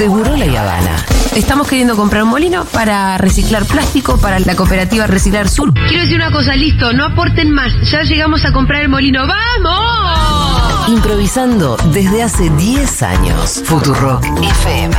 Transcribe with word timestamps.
Seguro 0.00 0.34
La 0.34 0.62
Habana. 0.62 0.96
Estamos 1.36 1.68
queriendo 1.68 1.94
comprar 1.94 2.22
un 2.22 2.30
molino 2.30 2.64
para 2.64 3.18
reciclar 3.18 3.66
plástico 3.66 4.16
para 4.16 4.40
la 4.40 4.56
cooperativa 4.56 5.06
Reciclar 5.06 5.46
Sur. 5.46 5.74
Quiero 5.74 6.04
decir 6.04 6.16
una 6.16 6.32
cosa, 6.32 6.56
listo, 6.56 6.94
no 6.94 7.04
aporten 7.04 7.50
más. 7.50 7.70
Ya 7.82 8.02
llegamos 8.04 8.46
a 8.46 8.52
comprar 8.54 8.80
el 8.80 8.88
molino. 8.88 9.26
¡Vamos! 9.26 10.88
Improvisando 10.88 11.76
desde 11.92 12.22
hace 12.22 12.48
10 12.48 13.02
años. 13.02 13.62
Futurock 13.66 14.24
FM. 14.24 14.96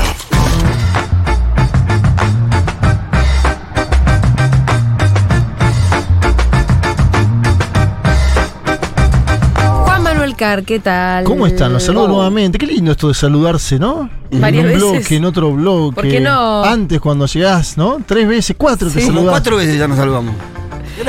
Juan 10.42 10.66
¿qué 10.66 10.80
tal? 10.80 11.24
¿Cómo 11.24 11.46
están? 11.46 11.72
Los 11.74 11.84
saludo 11.84 12.08
nuevamente. 12.08 12.58
Qué 12.58 12.66
lindo 12.66 12.92
esto 12.92 13.08
de 13.10 13.14
saludarse, 13.14 13.78
¿no? 13.80 14.10
Varias 14.32 14.66
en 14.66 14.72
un 14.72 14.74
veces. 14.80 14.92
bloque, 15.00 15.16
en 15.18 15.26
otro 15.26 15.52
bloque. 15.52 15.96
¿Por 15.96 16.08
qué 16.08 16.20
no? 16.20 16.64
Antes, 16.64 17.00
cuando 17.00 17.26
llegás, 17.28 17.78
¿no? 17.78 17.98
Tres 18.06 18.28
veces, 18.28 18.56
cuatro 18.58 18.88
te 18.90 18.96
Sí. 19.00 19.06
Como 19.06 19.18
saludás. 19.20 19.32
cuatro 19.34 19.58
veces 19.58 19.78
ya 19.78 19.88
nos 19.88 19.98
saludamos. 19.98 20.34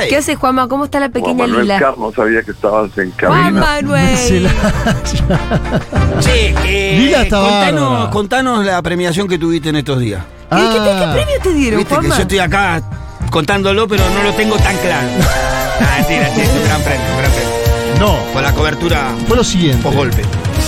¿Qué 0.08 0.16
haces, 0.16 0.36
Juanma? 0.38 0.68
¿Cómo 0.68 0.84
está 0.84 0.98
la 1.00 1.06
Juan 1.06 1.12
pequeña 1.12 1.34
Manuel 1.46 1.62
Lila? 1.62 1.78
Carr, 1.78 1.98
no 1.98 2.12
sabía 2.12 2.42
que 2.42 2.50
estabas 2.52 2.90
en 2.98 3.12
Juan 3.12 3.52
cabina. 3.52 3.60
Manuel. 3.60 4.48
Che, 6.20 6.54
eh, 6.64 6.98
Lila 6.98 7.22
está 7.22 7.40
contanos, 7.40 7.90
bárbara. 7.90 8.10
contanos 8.10 8.64
la 8.64 8.80
premiación 8.82 9.28
que 9.28 9.38
tuviste 9.38 9.68
en 9.70 9.76
estos 9.76 9.98
días. 9.98 10.22
¿Y 10.50 10.54
¿Qué, 10.56 10.78
te- 10.78 10.84
qué 10.84 10.90
Ah, 10.90 11.10
premio 11.12 11.34
te 11.42 11.52
dieron, 11.54 11.78
Viste 11.78 11.94
que 11.94 12.00
Juanma? 12.00 12.16
yo 12.16 12.22
estoy 12.22 12.38
acá 12.38 12.82
contándolo, 13.30 13.88
pero 13.88 14.04
no 14.10 14.22
lo 14.22 14.32
tengo 14.34 14.56
tan 14.56 14.76
claro. 14.78 15.08
Ah, 15.80 15.96
mentira, 15.98 16.28
sí, 16.34 16.40
es 16.42 16.48
un 16.50 16.64
gran 16.68 16.80
premio, 16.82 17.00
un 17.12 17.18
gran 17.18 17.32
premio. 17.32 17.51
No, 17.98 18.16
Con 18.32 18.42
la 18.42 18.52
cobertura 18.52 19.14
fue 19.28 19.36
lo 19.36 19.44
siguiente. 19.44 19.82
post 19.82 19.96
golpe. 19.96 20.22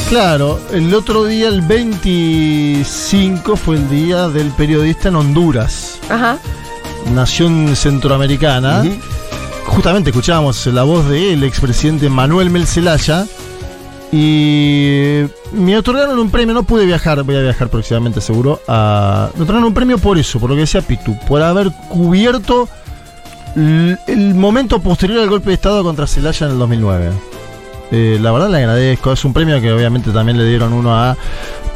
Claro, 0.09 0.61
el 0.73 0.93
otro 0.95 1.25
día, 1.25 1.49
el 1.49 1.63
25, 1.63 3.57
fue 3.57 3.77
el 3.77 3.89
día 3.89 4.29
del 4.29 4.51
periodista 4.51 5.09
en 5.09 5.17
Honduras, 5.17 5.99
Ajá. 6.09 6.39
nación 7.15 7.75
centroamericana. 7.75 8.83
Ujú. 8.83 8.93
Justamente 9.67 10.11
escuchábamos 10.11 10.67
la 10.67 10.83
voz 10.83 11.09
del 11.09 11.43
expresidente 11.43 12.09
Manuel 12.11 12.51
Mel 12.51 12.67
Zelaya. 12.67 13.27
Y 14.13 15.23
me 15.53 15.77
otorgaron 15.77 16.17
un 16.21 16.31
premio, 16.31 16.55
no 16.55 16.63
pude 16.63 16.87
viajar, 16.87 17.21
voy 17.25 17.35
a 17.37 17.41
viajar 17.41 17.69
próximamente 17.69 18.21
seguro. 18.21 18.61
A, 18.69 19.31
me 19.35 19.43
otorgaron 19.43 19.65
un 19.65 19.75
premio 19.75 19.99
por 19.99 20.19
eso, 20.19 20.39
por 20.39 20.51
lo 20.51 20.55
que 20.55 20.61
decía 20.63 20.83
Pitu, 20.83 21.19
por 21.27 21.43
haber 21.43 21.73
cubierto 21.89 22.69
el 23.57 24.35
momento 24.35 24.81
posterior 24.81 25.21
al 25.21 25.29
golpe 25.31 25.51
de 25.51 25.55
Estado 25.55 25.83
contra 25.83 26.07
Zelaya 26.07 26.47
en 26.47 26.53
el 26.53 26.59
2009. 26.59 27.11
Eh, 27.93 28.19
la 28.21 28.33
verdad 28.33 28.51
le 28.51 28.57
agradezco, 28.59 29.13
es 29.13 29.25
un 29.25 29.33
premio 29.33 29.61
que 29.61 29.73
obviamente 29.73 30.11
también 30.11 30.39
le 30.39 30.45
dieron 30.47 30.73
uno 30.73 30.97
a 30.97 31.17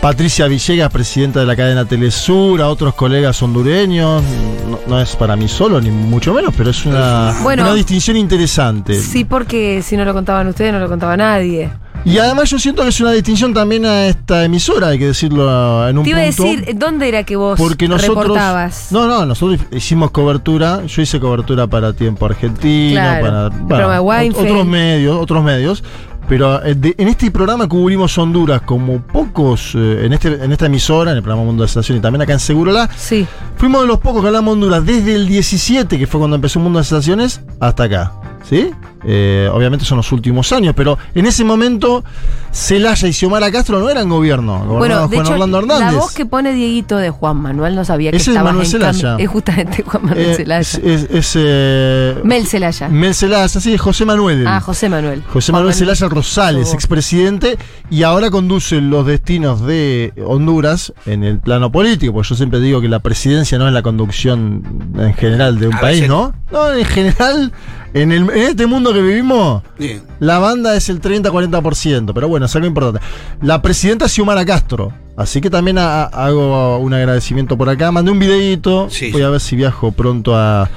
Patricia 0.01 0.49
Villegas, 0.49 0.91
presidenta 0.91 1.41
de 1.41 1.47
la 1.47 1.55
cadena 1.55 1.85
Telesur, 1.85 2.61
a 2.63 2.69
otros 2.69 2.95
colegas 2.95 3.41
hondureños. 3.43 4.23
No, 4.69 4.79
no 4.87 5.01
es 5.01 5.15
para 5.17 5.37
mí 5.37 5.47
solo, 5.49 5.81
ni 5.81 5.91
mucho 5.91 6.33
menos, 6.35 6.55
pero 6.57 6.71
es 6.71 6.85
una, 6.87 7.35
Bueno. 7.43 7.63
una 7.65 7.75
distinción 7.75 8.17
interesante. 8.17 8.95
Sí, 9.01 9.25
porque 9.25 9.83
si 9.83 9.97
no 9.97 10.05
lo 10.05 10.13
contaban 10.15 10.49
ustedes, 10.49 10.73
no 10.73 10.81
lo 10.81 10.89
contaba 10.89 11.17
nadie. 11.17 11.71
Y 12.09 12.19
además 12.19 12.49
yo 12.51 12.59
siento 12.59 12.83
que 12.83 12.89
es 12.89 13.01
una 13.01 13.13
distinción 13.13 13.53
también 13.53 13.85
a 13.85 14.07
esta 14.07 14.45
emisora, 14.45 14.89
hay 14.89 14.99
que 14.99 15.07
decirlo 15.09 15.87
en 15.89 15.99
un 15.99 16.05
Te 16.05 16.11
iba 16.11 16.21
a 16.21 16.25
punto. 16.27 16.43
decir, 16.43 16.79
¿dónde 16.79 17.09
era 17.09 17.25
que 17.25 17.37
vos 17.37 17.59
porque 17.59 17.87
nosotros 17.87 18.25
reportabas? 18.25 18.89
no 18.91 19.07
no 19.07 19.27
nosotros 19.27 19.61
hicimos 19.73 20.11
cobertura 20.11 20.85
yo 20.87 21.03
hice 21.03 21.21
cobertura 21.21 21.67
para 21.67 21.93
tiempo 21.93 22.25
argentino 22.27 23.01
Claro, 23.01 23.51
para 23.69 24.01
otros 24.01 24.67
medios 24.67 25.17
otros 25.21 25.45
medios 25.45 25.85
pero 26.29 26.63
eh, 26.65 26.77
en 26.99 27.09
este 27.09 27.31
programa 27.31 27.67
cubrimos 27.69 28.17
Honduras 28.19 28.61
como 28.63 29.01
pocos 29.01 29.75
eh, 29.75 30.05
en 30.05 30.13
este 30.13 30.29
en 30.45 30.53
esta 30.53 30.67
emisora 30.67 31.11
en 31.13 31.17
el 31.19 31.23
programa 31.23 31.45
Mundo 31.47 31.63
de 31.63 31.69
Sensación 31.69 31.99
y 31.99 32.01
también 32.01 32.23
acá 32.23 32.33
en 32.35 32.41
Segurola 32.41 32.89
Sí. 32.97 33.27
fuimos 33.57 33.83
de 33.83 33.87
los 33.87 33.99
pocos 33.99 34.21
que 34.23 34.29
hablamos 34.29 34.53
Honduras 34.55 34.85
desde 34.85 35.15
el 35.15 35.27
17 35.29 35.99
que 35.99 36.07
fue 36.07 36.19
cuando 36.19 36.37
empezó 36.37 36.61
Mundo 36.61 36.79
de 36.79 36.85
Sensaciones 36.85 37.41
hasta 37.61 37.85
acá 37.85 38.13
¿sí? 38.49 38.71
Eh, 39.05 39.49
obviamente 39.53 39.85
son 39.85 39.99
los 39.99 40.11
últimos 40.11 40.51
años 40.53 40.75
pero 40.77 40.99
en 41.15 41.25
ese 41.25 41.45
momento 41.45 42.03
Celaya 42.51 43.07
y 43.07 43.13
Xiomara 43.13 43.51
Castro 43.53 43.79
no 43.79 43.89
eran 43.89 44.09
gobierno 44.09 44.59
Bueno, 44.65 45.07
de 45.07 45.17
Juan 45.17 45.21
hecho, 45.27 45.33
Orlando 45.35 45.61
la 45.61 45.77
Hernández 45.77 45.99
voz 46.01 46.13
que 46.15 46.27
pone 46.27 46.53
Dieguito 46.53 46.97
de 46.97 47.11
Juan 47.11 47.37
Manuel 47.37 47.77
no 47.77 47.85
sabía 47.85 48.11
que 48.11 48.17
Ese 48.17 48.31
es 48.33 48.37
estabas 48.37 48.55
Manuel 48.55 48.75
en 48.75 48.81
cambio. 48.81 49.19
Es 49.19 49.29
justamente 49.31 49.83
Juan 49.87 50.05
Manuel 50.05 50.27
Eh, 50.31 50.35
Zelaya. 50.35 50.61
es, 50.61 50.75
es- 50.83 51.11
es, 51.11 51.33
eh, 51.39 52.21
Mel 52.25 52.47
Zelaya. 52.47 52.89
Mel 52.89 53.15
Zelaya, 53.15 53.49
sí, 53.49 53.75
es 53.75 53.81
José 53.81 54.05
Manuel. 54.05 54.45
Ah, 54.47 54.61
José 54.61 54.89
Manuel. 54.89 55.23
José 55.33 55.53
Manuel 55.53 55.75
Zelaya 55.75 56.09
Rosales, 56.09 56.71
Oh. 56.73 56.75
expresidente, 56.75 57.57
y 57.91 58.03
ahora 58.03 58.31
conduce 58.31 58.81
los 58.81 59.07
destinos 59.07 59.65
de 59.65 60.13
Honduras 60.27 60.93
en 61.07 61.23
el 61.23 61.39
plano 61.39 61.71
político, 61.71 62.13
porque 62.15 62.31
yo 62.31 62.35
siempre 62.35 62.61
digo 62.61 62.81
que 62.81 62.89
la 62.89 62.99
presidencia 62.99 63.59
no 63.59 63.69
es 63.69 63.73
la 63.75 63.83
conducción 63.83 64.63
en 64.99 65.15
general 65.15 65.59
de 65.61 65.69
un 65.69 65.75
A 65.75 65.81
país, 65.81 66.01
veces- 66.01 66.09
¿no? 66.09 66.35
No, 66.51 66.73
en 66.73 66.85
general, 66.85 67.53
en, 67.95 68.13
el- 68.13 68.31
en 68.43 68.49
este 68.51 68.67
mundo 68.67 68.93
que 68.93 69.01
vivimos, 69.03 69.63
Bien. 69.79 70.03
la 70.21 70.39
banda 70.39 70.75
es 70.77 70.89
el 70.89 71.01
30-40%, 71.01 72.13
pero 72.15 72.29
bueno, 72.29 72.47
es 72.47 72.55
algo 72.57 72.67
importante. 72.69 73.01
La 73.43 73.61
presidenta 73.63 74.07
es 74.07 74.13
Xiomara 74.13 74.45
Castro, 74.45 74.93
así 75.17 75.41
que 75.41 75.51
también 75.51 75.79
ha- 75.79 76.05
hago 76.05 76.79
un 76.79 76.95
agradecimiento 76.95 77.57
por 77.59 77.69
acá. 77.69 77.91
Mandé 77.93 78.11
un 78.11 78.19
videíto, 78.19 78.89
Sí, 78.91 79.11
voy 79.11 79.23
a 79.23 79.31
ver 79.31 79.41
si 79.41 79.57
viajo 79.57 79.93
pronto 79.93 80.37
a 80.37 80.69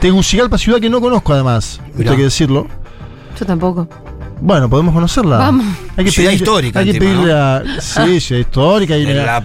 Tegucigalpa, 0.00 0.58
ciudad 0.58 0.78
que 0.80 0.90
no 0.90 1.00
conozco 1.00 1.32
además, 1.32 1.80
Mirá. 1.94 2.10
hay 2.12 2.16
que 2.18 2.22
decirlo. 2.24 2.66
Yo 3.38 3.46
tampoco. 3.46 3.88
Bueno, 4.40 4.68
podemos 4.68 4.92
conocerla. 4.92 5.38
Vamos. 5.38 5.64
Hay 5.96 6.04
que 6.04 6.10
Ciudad 6.10 6.30
pedirle- 6.30 6.34
histórica 6.44 6.78
Hay 6.80 6.92
que 6.92 6.98
pedirle 6.98 7.32
a. 7.32 7.62
Sí, 7.80 8.20
ciudad 8.20 8.40
histórica. 8.40 8.96
y- 8.96 9.06
la 9.06 9.42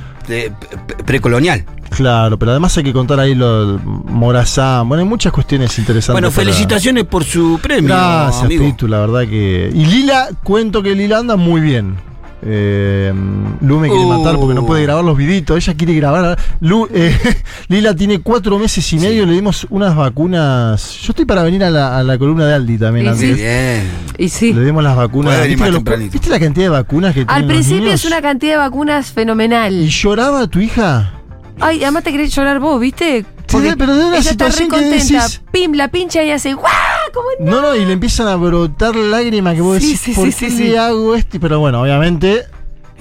precolonial. 1.06 1.66
Claro, 1.90 2.40
pero 2.40 2.52
además 2.52 2.78
hay 2.78 2.84
que 2.86 2.94
contar 2.94 3.20
ahí 3.20 3.36
lo 3.36 3.78
Morazán. 3.84 4.88
Bueno, 4.88 5.04
hay 5.04 5.10
muchas 5.10 5.34
cuestiones 5.34 5.78
interesantes. 5.78 6.14
Bueno, 6.14 6.30
para- 6.30 6.42
felicitaciones 6.46 7.04
por 7.06 7.24
su 7.26 7.60
premio, 7.62 7.90
Gracias, 7.94 8.44
amigo. 8.46 8.64
Pitu, 8.66 8.88
la 8.88 9.00
verdad 9.00 9.22
que. 9.28 9.70
Y 9.74 9.86
Lila, 9.86 10.30
cuento 10.44 10.82
que 10.82 10.96
Lila 10.96 11.18
anda 11.18 11.36
muy 11.36 11.60
bien. 11.60 11.96
Eh, 12.44 13.14
Lu 13.62 13.80
me 13.80 13.88
quiere 13.88 14.04
Uh. 14.04 14.10
matar 14.18 14.38
porque 14.38 14.56
no 14.56 14.66
puede 14.66 14.84
grabar 14.84 15.04
los 15.04 15.16
viditos. 15.16 15.58
Ella 15.58 15.76
quiere 15.78 15.94
grabar. 15.94 16.38
Lu, 16.60 16.88
eh, 16.94 17.16
Lila 17.68 17.96
tiene 17.96 18.20
cuatro 18.20 18.58
meses 18.58 18.92
y 18.94 18.98
medio. 18.98 19.26
Le 19.26 19.34
dimos 19.34 19.68
unas 19.70 19.96
vacunas. 19.96 21.00
Yo 21.02 21.12
estoy 21.12 21.26
para 21.26 21.44
venir 21.44 21.64
a 21.64 21.70
la, 21.70 21.98
a 22.00 22.04
la 22.04 22.18
columna 22.18 22.46
de 22.48 22.54
Aldi 22.56 22.78
también. 22.78 23.16
Sí. 23.16 23.34
Bien. 23.34 23.84
Y 24.18 24.30
sí. 24.30 24.54
Le 24.54 24.64
dimos 24.66 24.84
las 24.84 24.96
vacunas. 24.96 25.48
¿Viste, 25.48 25.70
los-. 25.72 25.84
¿Viste 26.12 26.30
la 26.30 26.40
cantidad 26.40 26.66
de 26.66 26.70
vacunas 26.70 27.14
que 27.14 27.22
Al 27.22 27.28
tienen 27.28 27.48
los 27.48 27.54
principio 27.56 27.84
niños? 27.84 27.94
es 28.00 28.06
una 28.06 28.22
cantidad 28.22 28.54
de 28.54 28.58
vacunas 28.58 29.12
fenomenal. 29.12 29.74
¿Y 29.74 29.90
lloraba 29.90 30.48
tu 30.48 30.60
hija? 30.60 31.14
Ay, 31.60 31.84
además 31.84 32.04
te 32.04 32.12
querés 32.12 32.34
llorar 32.34 32.60
vos, 32.60 32.80
¿viste? 32.80 33.24
Sí, 33.46 33.58
pero 33.78 33.96
de 33.96 34.06
una 34.06 34.18
ella 34.18 34.32
está 34.32 34.46
re 34.46 34.52
situación 34.52 34.70
que 34.70 34.76
contenta. 34.90 35.26
decís- 35.28 35.42
Pim, 35.52 35.74
la 35.74 35.90
pincha 35.90 36.24
y 36.24 36.32
hace 36.32 36.54
¡guau! 36.54 36.72
¿Cómo 37.14 37.28
no? 37.40 37.52
No, 37.52 37.62
no, 37.62 37.76
y 37.76 37.86
le 37.86 37.94
empiezan 37.94 38.28
a 38.28 38.36
brotar 38.36 38.96
lágrimas 38.96 39.56
que 39.56 39.62
vos 39.62 39.78
Sí, 39.80 39.86
decís, 39.86 40.02
sí, 40.02 40.14
¿por 40.14 40.32
sí, 40.32 40.46
qué 40.46 40.52
sí, 40.52 40.58
le 40.64 40.72
sí. 40.72 40.76
hago 40.78 41.16
esto? 41.16 41.40
Pero 41.40 41.60
bueno, 41.60 41.82
obviamente 41.82 42.46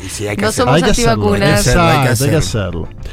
Y 0.05 0.09
sí, 0.09 0.27
hay 0.27 0.37
que 0.37 0.43
No 0.43 0.49
hacerlo. 0.49 0.73
somos 0.73 0.77
hay 0.77 0.83
que 0.85 0.91
hacerlo. 0.93 1.13
antivacunas. 1.13 1.43
Hay 1.49 1.55
que 1.55 1.61
hacerlo, 1.61 1.83
hay 1.83 1.89
que 1.89 2.03
Exacto, 2.11 2.25
hay 2.25 2.31
que 2.31 2.37
hacerlo. 2.37 2.89
hacerlo. 2.89 3.11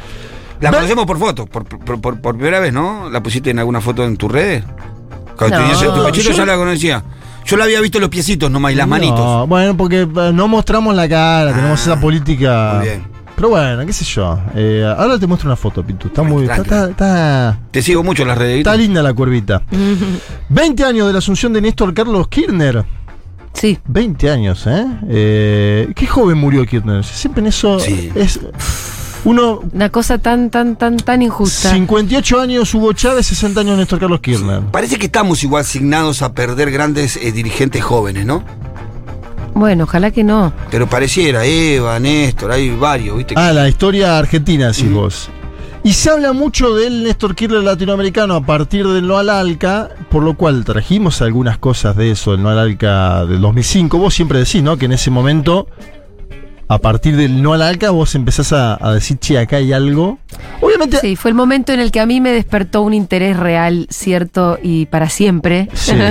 La 0.62 0.72
conocemos 0.72 1.06
por 1.06 1.20
foto, 1.20 1.46
por, 1.46 1.66
por, 1.66 2.02
por- 2.02 2.20
por 2.22 2.36
primera 2.36 2.60
vez, 2.60 2.74
¿no? 2.74 3.10
¿La 3.12 3.22
pusiste 3.22 3.52
en 3.52 3.60
alguna 3.60 3.80
foto 3.82 4.04
en 4.06 4.18
tus 4.18 4.32
redes? 4.32 4.64
Cuando 5.38 5.58
No. 5.60 5.64
tenías 5.64 5.80
tu 5.96 6.04
pechito 6.06 6.32
Yo- 6.32 6.36
ya 6.38 6.46
la 6.46 6.56
conocía. 6.56 7.04
Yo 7.46 7.56
la 7.58 7.64
había 7.66 7.80
visto 7.80 8.00
los 8.00 8.10
piecitos 8.10 8.50
nomás 8.52 8.72
y 8.74 8.76
las 8.76 8.88
manitos. 8.88 9.20
No, 9.20 9.48
bueno, 9.48 9.78
porque 9.78 10.02
eh, 10.02 10.32
no 10.34 10.48
mostramos 10.48 10.94
la 10.96 11.08
cara, 11.08 11.52
tenemos 11.54 11.80
Ah, 11.80 11.92
esa 11.94 12.02
política. 12.02 12.74
Muy 12.78 12.86
bien. 12.88 13.04
Pero 13.38 13.50
bueno, 13.50 13.86
qué 13.86 13.94
sé 13.94 14.04
yo. 14.04 14.38
Eh, 14.56 14.84
ahora 14.98 15.20
te 15.20 15.28
muestro 15.28 15.48
una 15.48 15.56
foto, 15.56 15.84
Pitu. 15.84 16.08
Está 16.08 16.24
muy. 16.24 16.42
Está, 16.44 16.56
Tranquila. 16.56 16.90
está- 16.90 16.90
está- 17.52 17.60
Te 17.70 17.82
sigo 17.84 18.04
mucho 18.04 18.24
en 18.24 18.28
las 18.30 18.38
redes. 18.38 18.58
está 18.58 18.76
linda 18.76 19.02
la 19.04 19.14
cuervita. 19.14 19.62
20 20.50 20.84
años 20.84 21.06
de 21.08 21.14
la 21.14 21.20
asunción 21.20 21.54
de 21.54 21.62
Néstor 21.62 21.94
Carlos 21.94 22.28
Kirchner. 22.30 22.84
Sí. 23.54 23.78
20 23.88 24.30
años, 24.32 24.66
¿eh? 24.68 24.86
Eh, 25.08 25.94
Qué 25.96 26.08
joven 26.08 26.38
murió 26.40 26.66
Kirchner. 26.66 27.04
Siempre 27.04 27.42
en 27.42 27.48
eso 27.48 27.80
Sí. 27.80 28.12
es. 28.16 28.40
Uno, 29.24 29.62
Una 29.74 29.90
cosa 29.90 30.18
tan, 30.20 30.50
tan, 30.50 30.76
tan, 30.76 30.98
tan 30.98 31.22
injusta. 31.22 31.72
58 31.72 32.40
años 32.40 32.74
Hugo 32.74 32.94
Chávez, 32.94 33.28
60 33.28 33.62
años 33.62 33.78
Néstor 33.78 34.00
Carlos 34.00 34.20
Kirchner. 34.22 34.62
Parece 34.72 34.98
que 34.98 35.08
estamos 35.08 35.44
igual 35.44 35.62
asignados 35.62 36.22
a 36.22 36.34
perder 36.34 36.72
grandes 36.72 37.18
eh, 37.18 37.32
dirigentes 37.32 37.84
jóvenes, 37.84 38.26
¿no? 38.26 38.44
Bueno, 39.58 39.86
ojalá 39.86 40.12
que 40.12 40.24
no. 40.24 40.54
Pero 40.70 40.88
pareciera, 40.88 41.44
Eva, 41.44 42.00
Néstor, 42.00 42.52
hay 42.52 42.70
varios, 42.70 43.18
¿viste? 43.18 43.34
Ah, 43.36 43.52
la 43.52 43.68
historia 43.68 44.20
argentina, 44.20 44.68
decís 44.68 44.92
vos. 44.92 45.30
Y 45.84 45.94
se 45.94 46.12
habla 46.12 46.32
mucho 46.32 46.76
del 46.76 47.04
Néstor 47.04 47.34
Kirchner 47.34 47.64
latinoamericano 47.64 48.36
a 48.36 48.46
partir 48.46 48.88
del 48.88 49.08
No 49.08 49.18
al 49.18 49.32
Alca, 49.32 49.90
por 50.12 50.22
lo 50.22 50.36
cual 50.36 50.64
trajimos 50.64 51.24
algunas 51.24 51.58
cosas 51.58 51.96
de 51.96 52.12
eso, 52.12 52.36
el 52.36 52.44
No 52.44 52.50
al 52.50 52.60
Alca 52.60 53.26
del 53.26 53.42
2005. 53.42 53.98
Vos 53.98 54.14
siempre 54.14 54.38
decís, 54.38 54.62
¿no? 54.62 54.78
Que 54.78 54.86
en 54.86 54.92
ese 54.92 55.10
momento, 55.10 55.68
a 56.68 56.78
partir 56.78 57.16
del 57.16 57.42
No 57.42 57.54
al 57.54 57.64
Alca, 57.64 57.90
vos 57.90 58.14
empezás 58.14 58.54
a, 58.54 58.78
a 58.80 58.94
decir, 58.94 59.18
che, 59.18 59.40
acá 59.40 59.56
hay 59.58 59.74
algo. 59.74 60.20
Obviamente, 60.62 61.00
Sí, 61.00 61.16
fue 61.16 61.32
el 61.32 61.36
momento 61.36 61.74
en 61.74 61.80
el 61.80 61.90
que 61.92 62.00
a 62.00 62.06
mí 62.06 62.22
me 62.22 62.32
despertó 62.32 62.84
un 62.84 62.94
interés 62.94 63.38
real, 63.38 63.88
cierto 63.90 64.60
y 64.62 64.86
para 64.86 65.10
siempre. 65.10 65.68
Sí. 65.74 65.94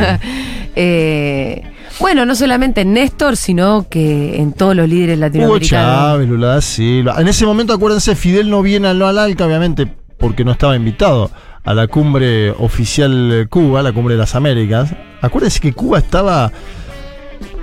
Eh, 0.79 1.63
Bueno, 2.01 2.27
no 2.27 2.35
solamente 2.35 2.83
en 2.83 2.93
Néstor, 2.93 3.37
sino 3.37 3.87
que 3.89 4.37
en 4.37 4.53
todos 4.53 4.77
los 4.77 4.89
líderes 4.89 5.17
Hugo 5.17 5.27
latinoamericanos. 5.27 5.69
Chávez, 5.69 6.29
Lula 6.29 6.47
da 6.49 6.61
Silva. 6.61 7.17
En 7.19 7.29
ese 7.29 7.47
momento, 7.47 7.73
acuérdense, 7.73 8.15
Fidel 8.15 8.51
no 8.51 8.63
viene 8.63 8.89
al 8.89 8.99
no 8.99 9.07
al 9.07 9.19
Alca, 9.19 9.47
obviamente, 9.47 9.91
porque 10.19 10.45
no 10.45 10.53
estaba 10.53 10.77
invitado 10.77 11.31
a 11.65 11.75
la 11.75 11.89
cumbre 11.89 12.51
oficial 12.51 13.49
Cuba, 13.51 13.83
la 13.83 13.93
cumbre 13.93 14.15
de 14.15 14.21
las 14.21 14.35
Américas. 14.35 14.95
Acuérdense 15.21 15.61
que 15.61 15.73
Cuba 15.73 15.99
estaba 15.99 16.53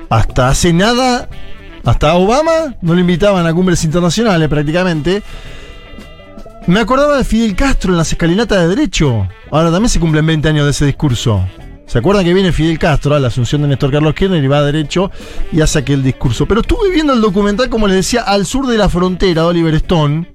hasta 0.10 0.50
hace 0.50 0.74
nada, 0.74 1.30
hasta 1.86 2.14
Obama 2.16 2.76
no 2.82 2.94
lo 2.94 3.00
invitaban 3.00 3.46
a 3.48 3.54
cumbres 3.54 3.84
internacionales 3.84 4.50
prácticamente. 4.50 5.24
Me 6.68 6.80
acordaba 6.80 7.18
de 7.18 7.24
Fidel 7.24 7.56
Castro 7.56 7.92
en 7.92 7.98
las 7.98 8.12
escalinatas 8.12 8.60
de 8.62 8.68
derecho. 8.68 9.28
Ahora 9.52 9.72
también 9.72 9.90
se 9.90 10.00
cumplen 10.00 10.26
20 10.26 10.50
años 10.50 10.66
de 10.66 10.72
ese 10.72 10.86
discurso. 10.86 11.46
¿Se 11.86 12.00
acuerdan 12.00 12.26
que 12.26 12.34
viene 12.34 12.52
Fidel 12.52 12.80
Castro 12.80 13.14
a 13.14 13.20
la 13.20 13.28
asunción 13.28 13.62
de 13.62 13.68
Néstor 13.68 13.92
Carlos 13.92 14.16
Kirchner 14.16 14.44
y 14.44 14.48
va 14.48 14.64
derecho 14.64 15.12
y 15.52 15.62
hace 15.62 15.80
aquel 15.80 16.02
discurso? 16.02 16.48
Pero 16.48 16.62
estuve 16.62 16.90
viendo 16.92 17.14
el 17.14 17.22
documental, 17.22 17.70
como 17.70 17.88
les 17.88 17.98
decía, 17.98 18.22
al 18.22 18.46
sur 18.46 18.68
de 18.68 18.78
la 18.78 18.90
frontera, 18.90 19.46
Oliver 19.46 19.76
Stone, 19.76 20.32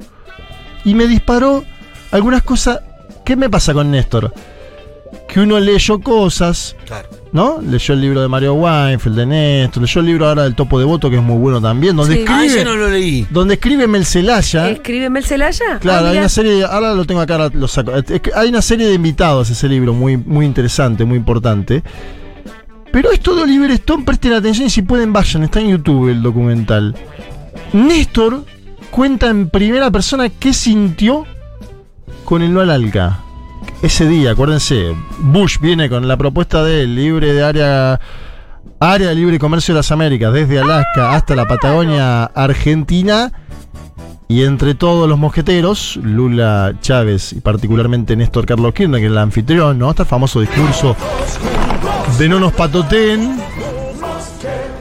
y 0.84 0.94
me 0.94 1.06
disparó 1.06 1.64
algunas 2.10 2.42
cosas. 2.42 2.80
¿Qué 3.24 3.36
me 3.36 3.50
pasa 3.50 3.74
con 3.74 3.90
Néstor? 3.90 4.32
Que 5.26 5.40
uno 5.40 5.58
leyó 5.60 6.00
cosas, 6.00 6.74
Claro. 6.86 7.08
¿no? 7.32 7.60
Leyó 7.62 7.94
el 7.94 8.00
libro 8.00 8.20
de 8.22 8.28
Mario 8.28 8.54
Weinfeld, 8.54 9.16
de 9.16 9.26
Néstor, 9.26 9.82
leyó 9.82 10.00
el 10.00 10.06
libro 10.06 10.28
ahora 10.28 10.42
del 10.44 10.54
Topo 10.54 10.78
de 10.78 10.84
Voto, 10.86 11.10
que 11.10 11.16
es 11.16 11.22
muy 11.22 11.36
bueno 11.38 11.60
también, 11.60 11.96
donde 11.96 12.14
Sí. 12.16 12.24
Ah, 12.28 12.44
escribe, 12.44 12.46
ese 12.60 12.64
no 12.64 12.76
lo 12.76 12.88
leí. 12.90 13.26
donde 13.30 13.54
escribe 13.54 13.86
Mel 13.86 14.04
Zelaya. 14.06 14.70
¿Escribe 14.70 15.10
Mel 15.10 15.24
Celaya? 15.24 15.78
Claro, 15.80 16.06
Ah, 16.06 16.10
hay 16.10 16.18
una 16.18 16.28
serie, 16.28 16.64
ahora 16.64 16.94
lo 16.94 17.04
tengo 17.04 17.20
acá, 17.20 17.50
lo 17.52 17.68
saco. 17.68 17.92
Es 17.94 18.04
hay 18.34 18.48
una 18.48 18.62
serie 18.62 18.86
de 18.86 18.94
invitados 18.94 19.48
a 19.50 19.52
ese 19.52 19.68
libro, 19.68 19.92
muy, 19.94 20.16
muy 20.16 20.44
interesante, 20.46 21.04
muy 21.04 21.16
importante. 21.18 21.82
Pero 22.90 23.10
esto 23.12 23.36
de 23.36 23.42
Oliver 23.42 23.70
Stone, 23.72 24.04
presten 24.04 24.32
atención 24.32 24.66
y 24.66 24.70
si 24.70 24.80
pueden 24.82 25.12
vayan, 25.12 25.42
está 25.44 25.60
en 25.60 25.68
YouTube 25.68 26.08
el 26.08 26.22
documental. 26.22 26.94
Néstor 27.74 28.44
cuenta 28.90 29.28
en 29.28 29.50
primera 29.50 29.90
persona 29.90 30.28
qué 30.30 30.54
sintió 30.54 31.26
con 32.24 32.40
el 32.42 32.52
no 32.52 32.60
al 32.60 32.70
Alca. 32.70 33.20
Ese 33.82 34.08
día, 34.08 34.32
acuérdense, 34.32 34.94
Bush 35.18 35.58
viene 35.60 35.88
con 35.88 36.08
la 36.08 36.16
propuesta 36.16 36.64
de 36.64 36.86
libre 36.86 37.32
de 37.32 37.44
área 37.44 38.00
área 38.80 39.08
de 39.08 39.14
libre 39.14 39.38
comercio 39.38 39.74
de 39.74 39.78
las 39.78 39.90
Américas, 39.90 40.32
desde 40.32 40.60
Alaska 40.60 41.14
hasta 41.14 41.34
la 41.34 41.46
Patagonia 41.46 42.24
Argentina. 42.24 43.32
Y 44.30 44.42
entre 44.44 44.74
todos 44.74 45.08
los 45.08 45.18
mosqueteros, 45.18 45.96
Lula 46.02 46.74
Chávez 46.82 47.32
y 47.32 47.40
particularmente 47.40 48.14
Néstor 48.14 48.44
Carlos 48.44 48.74
Kirchner, 48.74 49.00
que 49.00 49.06
es 49.06 49.12
el 49.12 49.18
anfitrión, 49.18 49.78
¿no? 49.78 49.90
Está 49.90 50.02
el 50.02 50.08
famoso 50.08 50.40
discurso 50.40 50.94
de 52.18 52.28
no 52.28 52.38
nos 52.38 52.52
patoteen. 52.52 53.40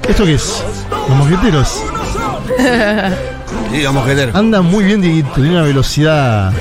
¿Esto 0.07 0.25
qué 0.25 0.33
es? 0.33 0.63
Los 1.09 1.17
mosqueteros. 1.17 1.83
Sí, 3.71 3.83
vamos 3.83 4.05
a 4.05 4.07
quedar. 4.07 4.31
Anda 4.33 4.61
muy 4.61 4.85
bien, 4.85 5.01
Dieguito, 5.01 5.29
tiene 5.35 5.51
una 5.51 5.63
velocidad. 5.63 6.53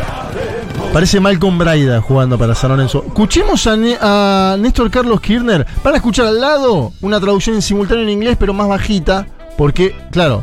Parece 0.96 1.20
Malcolm 1.20 1.58
Braida 1.58 2.00
jugando 2.00 2.38
para 2.38 2.54
San 2.54 2.70
Lorenzo. 2.70 3.04
Escuchemos 3.06 3.66
a, 3.66 3.76
Ne- 3.76 3.98
a 4.00 4.56
Néstor 4.58 4.90
Carlos 4.90 5.20
Kirchner. 5.20 5.66
Para 5.82 5.96
escuchar 5.96 6.24
al 6.24 6.40
lado 6.40 6.90
una 7.02 7.20
traducción 7.20 7.54
en 7.56 7.60
simultáneo 7.60 8.02
en 8.04 8.08
inglés, 8.08 8.38
pero 8.40 8.54
más 8.54 8.66
bajita. 8.66 9.26
Porque, 9.58 9.94
claro, 10.10 10.42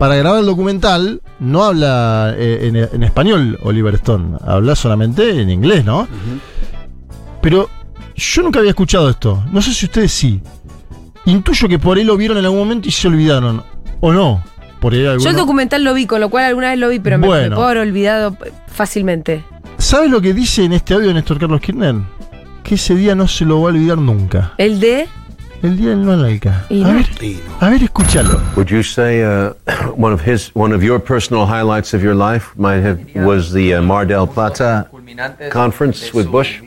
para 0.00 0.16
grabar 0.16 0.40
el 0.40 0.46
documental 0.46 1.22
no 1.38 1.62
habla 1.62 2.34
eh, 2.36 2.62
en, 2.62 2.74
en 2.78 3.02
español 3.04 3.60
Oliver 3.62 3.94
Stone. 3.94 4.38
Habla 4.44 4.74
solamente 4.74 5.40
en 5.40 5.48
inglés, 5.50 5.84
¿no? 5.84 6.08
Pero 7.40 7.70
yo 8.16 8.42
nunca 8.42 8.58
había 8.58 8.70
escuchado 8.70 9.08
esto. 9.08 9.44
No 9.52 9.62
sé 9.62 9.72
si 9.72 9.86
ustedes 9.86 10.10
sí. 10.10 10.42
Intuyo 11.26 11.68
que 11.68 11.78
por 11.78 11.96
ahí 11.96 12.02
lo 12.02 12.16
vieron 12.16 12.38
en 12.38 12.44
algún 12.46 12.58
momento 12.58 12.88
y 12.88 12.90
se 12.90 13.06
olvidaron. 13.06 13.62
¿O 14.00 14.12
no? 14.12 14.42
Por 14.80 14.94
ahí 14.94 15.04
Yo 15.04 15.12
alguno- 15.12 15.30
el 15.30 15.36
documental 15.36 15.84
lo 15.84 15.94
vi, 15.94 16.06
con 16.06 16.20
lo 16.20 16.28
cual 16.28 16.46
alguna 16.46 16.70
vez 16.70 16.78
lo 16.80 16.88
vi, 16.88 16.98
pero 16.98 17.18
me- 17.18 17.28
me, 17.28 17.50
puedo 17.50 17.66
haber 17.66 17.78
olvidado 17.78 18.36
fácilmente. 18.66 19.44
¿Sabes 19.82 20.10
lo 20.12 20.20
que 20.20 20.32
dice 20.32 20.64
en 20.64 20.72
este 20.72 20.94
audio 20.94 21.12
Néstor 21.12 21.40
Carlos 21.40 21.60
Kirchner? 21.60 21.96
Que 22.62 22.76
ese 22.76 22.94
día 22.94 23.16
no 23.16 23.26
se 23.26 23.44
lo 23.44 23.60
va 23.60 23.70
a 23.70 23.72
olvidar 23.72 23.98
nunca. 23.98 24.52
El 24.56 24.78
de. 24.78 25.08
El 25.60 25.76
día 25.76 25.90
del 25.90 26.04
no 26.04 26.12
al 26.12 26.24
Alca. 26.24 26.64
A 26.70 26.92
ver, 26.92 27.06
a 27.60 27.68
ver, 27.68 27.82
escúchalo. 27.82 28.40
Would 28.56 28.68
you 28.68 28.82
say 28.84 29.22
uh, 29.22 29.52
one 29.96 30.14
of 30.14 30.24
his, 30.24 30.50
one 30.54 30.72
of 30.72 30.82
your 30.82 31.00
personal 31.00 31.46
highlights 31.46 31.94
of 31.94 32.02
your 32.02 32.14
life 32.14 32.56
might 32.56 32.82
have 32.82 33.00
was 33.26 33.52
the 33.52 33.74
uh, 33.74 33.82
Mar 33.82 34.06
del 34.06 34.26
Plata 34.28 34.88
conference 35.50 36.14
with 36.14 36.28
Bush? 36.30 36.60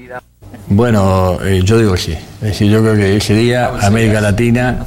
Bueno, 0.67 1.37
eh, 1.43 1.61
yo 1.63 1.77
digo 1.77 1.95
sí. 1.95 2.17
Es 2.45 2.51
decir, 2.51 2.69
yo 2.69 2.81
creo 2.81 2.95
que 2.95 3.17
ese 3.17 3.33
día 3.33 3.71
América 3.81 4.21
Latina 4.21 4.85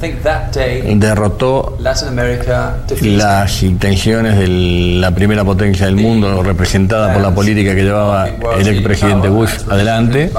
derrotó 0.95 1.77
las 3.01 3.63
intenciones 3.63 4.37
de 4.37 4.47
la 4.47 5.11
primera 5.11 5.43
potencia 5.43 5.87
del 5.87 5.95
mundo, 5.97 6.41
representada 6.41 7.11
por 7.11 7.21
la 7.21 7.35
política 7.35 7.75
que 7.75 7.83
llevaba 7.83 8.29
el 8.57 8.67
expresidente 8.67 9.27
Bush 9.27 9.51
adelante, 9.69 10.31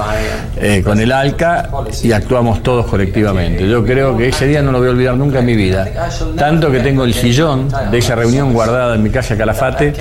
eh, 0.56 0.82
con 0.82 0.98
el 0.98 1.12
ALCA, 1.12 1.69
y 2.02 2.12
actuamos 2.12 2.62
todos 2.62 2.87
colectivamente. 2.87 3.69
Yo 3.69 3.84
creo 3.84 4.16
que 4.16 4.28
ese 4.28 4.46
día 4.46 4.62
no 4.62 4.72
lo 4.72 4.78
voy 4.78 4.88
a 4.88 4.90
olvidar 4.92 5.16
nunca 5.16 5.40
en 5.40 5.46
mi 5.46 5.56
vida. 5.56 5.88
Tanto 6.38 6.70
que 6.70 6.81
tengo 6.81 7.04
el 7.04 7.12
sillón 7.12 7.69
de 7.90 7.98
esa 7.98 8.14
reunión 8.14 8.54
guardada 8.54 8.94
en 8.94 9.02
mi 9.02 9.10
casa 9.10 9.37
Calafate. 9.37 9.92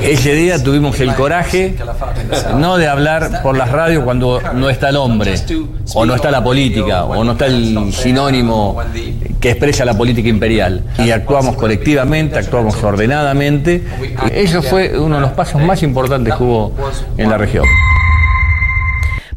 Ese 0.00 0.34
día 0.34 0.62
tuvimos 0.62 0.98
el 1.00 1.14
coraje 1.14 1.76
no 2.56 2.78
de 2.78 2.88
hablar 2.88 3.42
por 3.42 3.56
las 3.56 3.70
radios 3.70 4.04
cuando 4.10 4.40
no 4.54 4.68
está 4.68 4.88
el 4.88 4.96
hombre, 4.96 5.36
o 5.94 6.04
no 6.04 6.16
está 6.16 6.32
la 6.32 6.42
política, 6.42 7.04
o 7.04 7.22
no 7.22 7.30
está 7.30 7.46
el 7.46 7.92
sinónimo 7.92 8.76
que 9.38 9.52
expresa 9.52 9.84
la 9.84 9.96
política 9.96 10.28
imperial. 10.28 10.82
Y 10.98 11.12
actuamos 11.12 11.54
colectivamente, 11.54 12.36
actuamos 12.36 12.82
ordenadamente. 12.82 13.84
Eso 14.32 14.62
fue 14.62 14.98
uno 14.98 15.14
de 15.14 15.20
los 15.20 15.30
pasos 15.30 15.62
más 15.62 15.84
importantes 15.84 16.34
que 16.34 16.42
hubo 16.42 16.72
en 17.16 17.30
la 17.30 17.38
región. 17.38 17.66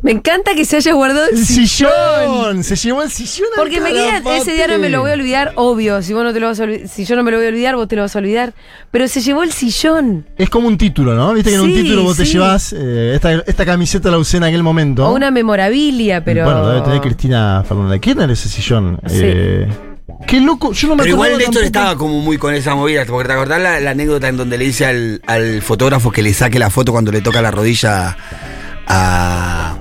Me 0.03 0.11
encanta 0.11 0.53
que 0.53 0.65
se 0.65 0.75
haya 0.75 0.91
guardado 0.93 1.27
el 1.29 1.37
¡El 1.37 1.45
sillón. 1.45 1.65
sillón! 1.69 2.63
Se 2.65 2.75
llevó 2.75 3.03
el 3.03 3.09
sillón 3.09 3.47
Porque 3.55 3.79
me 3.79 3.91
queda, 3.93 4.21
ese 4.35 4.51
día 4.51 4.67
no 4.67 4.77
me 4.77 4.89
lo 4.89 4.99
voy 4.99 5.11
a 5.11 5.13
olvidar, 5.13 5.53
obvio. 5.55 6.01
Si 6.01 6.13
vos 6.13 6.23
no 6.25 6.33
te 6.33 6.41
lo 6.41 6.47
vas 6.47 6.59
a 6.59 6.65
si 6.87 7.05
yo 7.05 7.15
no 7.15 7.23
me 7.23 7.31
lo 7.31 7.37
voy 7.37 7.45
a 7.45 7.49
olvidar, 7.49 7.75
vos 7.77 7.87
te 7.87 7.95
lo 7.95 8.01
vas 8.01 8.13
a 8.15 8.19
olvidar. 8.19 8.53
Pero 8.91 9.07
se 9.07 9.21
llevó 9.21 9.43
el 9.43 9.53
sillón. 9.53 10.27
Es 10.37 10.49
como 10.49 10.67
un 10.67 10.77
título, 10.77 11.15
¿no? 11.15 11.33
Viste 11.33 11.51
que 11.51 11.55
en 11.55 11.61
un 11.61 11.73
título 11.73 12.03
vos 12.03 12.17
te 12.17 12.25
llevas 12.25 12.73
eh, 12.77 13.13
esta, 13.15 13.31
esta 13.33 13.65
camiseta 13.65 14.11
la 14.11 14.17
usé 14.17 14.37
en 14.37 14.43
aquel 14.43 14.61
momento. 14.61 15.07
O 15.07 15.13
una 15.15 15.31
memorabilia, 15.31 16.23
pero. 16.23 16.43
Bueno, 16.43 16.67
debe 16.67 16.81
tener 16.81 16.99
Cristina 17.01 17.63
Fernández 17.65 18.01
Kirchner 18.01 18.29
ese 18.29 18.49
sillón. 18.49 18.99
Sí. 19.07 19.19
Eh, 19.23 19.67
qué 20.27 20.41
loco, 20.41 20.73
yo 20.73 20.89
no 20.89 20.95
me 20.97 21.03
Pero 21.03 21.15
igual 21.15 21.31
Néstor 21.37 21.45
tampoco. 21.53 21.65
estaba 21.65 21.97
como 21.97 22.19
muy 22.19 22.37
con 22.37 22.53
esa 22.53 22.75
movida, 22.75 23.05
porque 23.07 23.27
te 23.29 23.33
acordás 23.35 23.61
la, 23.61 23.79
la 23.79 23.91
anécdota 23.91 24.27
en 24.27 24.35
donde 24.35 24.57
le 24.57 24.65
dice 24.65 24.85
al, 24.85 25.21
al 25.27 25.61
fotógrafo 25.61 26.11
que 26.11 26.21
le 26.21 26.33
saque 26.33 26.59
la 26.59 26.69
foto 26.69 26.91
cuando 26.91 27.09
le 27.11 27.21
toca 27.21 27.41
la 27.41 27.51
rodilla 27.51 28.17
a, 28.85 29.77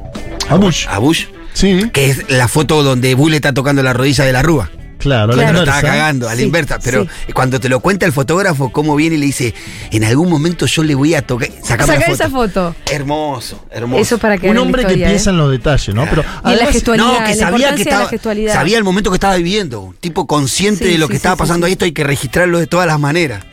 A 0.48 0.56
Bush. 0.56 0.86
a 0.88 0.98
Bush, 0.98 1.26
Sí, 1.54 1.90
que 1.92 2.10
es 2.10 2.30
la 2.30 2.48
foto 2.48 2.82
donde 2.82 3.14
Bush 3.14 3.30
le 3.30 3.36
está 3.36 3.52
tocando 3.52 3.82
la 3.82 3.92
rodilla 3.92 4.24
de 4.24 4.32
la 4.32 4.42
rúa. 4.42 4.70
claro, 4.98 5.32
Claro. 5.32 5.34
la 5.34 5.52
Lo 5.52 5.58
estaba 5.64 5.82
cagando, 5.82 6.28
a 6.28 6.32
la 6.32 6.38
Sí, 6.38 6.44
inversa. 6.44 6.78
Pero 6.82 7.04
sí. 7.26 7.32
cuando 7.32 7.58
te 7.60 7.68
lo 7.68 7.80
cuenta 7.80 8.06
el 8.06 8.12
fotógrafo, 8.12 8.70
cómo 8.72 8.94
viene 8.96 9.16
y 9.16 9.18
le 9.18 9.26
dice, 9.26 9.52
en 9.90 10.04
algún 10.04 10.30
momento 10.30 10.64
yo 10.66 10.82
le 10.84 10.94
voy 10.94 11.14
a 11.14 11.22
tocar. 11.26 11.48
Sacar 11.62 11.90
esa 12.08 12.30
foto. 12.30 12.74
Hermoso, 12.90 13.64
hermoso. 13.70 14.00
Eso 14.00 14.18
para 14.18 14.38
que 14.38 14.48
Un 14.48 14.58
hombre 14.58 14.84
que 14.86 14.94
piensa 14.94 15.30
en 15.30 15.38
los 15.38 15.50
detalles, 15.50 15.94
¿no? 15.94 16.06
Pero 16.08 16.24
Y 16.44 16.54
la 16.54 16.66
gestualidad, 16.66 17.06
No, 17.20 17.26
que 17.26 17.34
sabía 17.34 17.74
que 17.74 17.82
estaba, 17.82 18.08
sabía 18.52 18.78
el 18.78 18.84
momento 18.84 19.10
que 19.10 19.16
estaba 19.16 19.34
viviendo. 19.36 19.80
Un 19.80 19.94
tipo 19.96 20.26
consciente 20.26 20.84
Sí, 20.86 20.92
de 20.92 20.98
lo 20.98 21.06
sí, 21.06 21.10
que 21.10 21.14
sí, 21.14 21.18
estaba 21.18 21.34
sí, 21.34 21.38
pasando 21.40 21.66
sí. 21.66 21.70
ahí, 21.70 21.72
esto 21.72 21.84
hay 21.84 21.92
que 21.92 22.04
registrarlo 22.04 22.58
de 22.60 22.66
todas 22.68 22.86
las 22.86 22.98
maneras. 23.00 23.44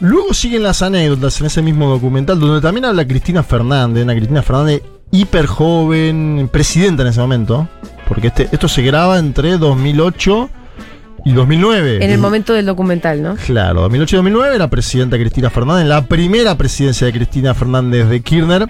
Luego 0.00 0.34
siguen 0.34 0.62
las 0.64 0.82
anécdotas 0.82 1.40
en 1.40 1.46
ese 1.46 1.62
mismo 1.62 1.88
documental, 1.88 2.38
donde 2.38 2.60
también 2.60 2.84
habla 2.84 3.06
Cristina 3.06 3.42
Fernández, 3.42 4.04
una 4.04 4.14
Cristina 4.14 4.42
Fernández 4.42 4.82
hiper 5.14 5.46
joven, 5.46 6.48
presidenta 6.52 7.02
en 7.02 7.08
ese 7.08 7.20
momento, 7.20 7.68
porque 8.08 8.28
este, 8.28 8.48
esto 8.52 8.68
se 8.68 8.82
graba 8.82 9.18
entre 9.18 9.56
2008 9.58 10.50
y 11.24 11.32
2009. 11.32 12.04
En 12.04 12.10
el 12.10 12.18
momento 12.18 12.52
del 12.52 12.66
documental, 12.66 13.22
¿no? 13.22 13.36
Claro, 13.36 13.82
2008 13.82 14.16
y 14.16 14.18
2009 14.18 14.54
era 14.56 14.68
presidenta 14.68 15.16
Cristina 15.16 15.48
Fernández, 15.50 15.86
la 15.86 16.02
primera 16.06 16.56
presidencia 16.58 17.06
de 17.06 17.12
Cristina 17.12 17.54
Fernández 17.54 18.08
de 18.08 18.20
Kirchner. 18.22 18.68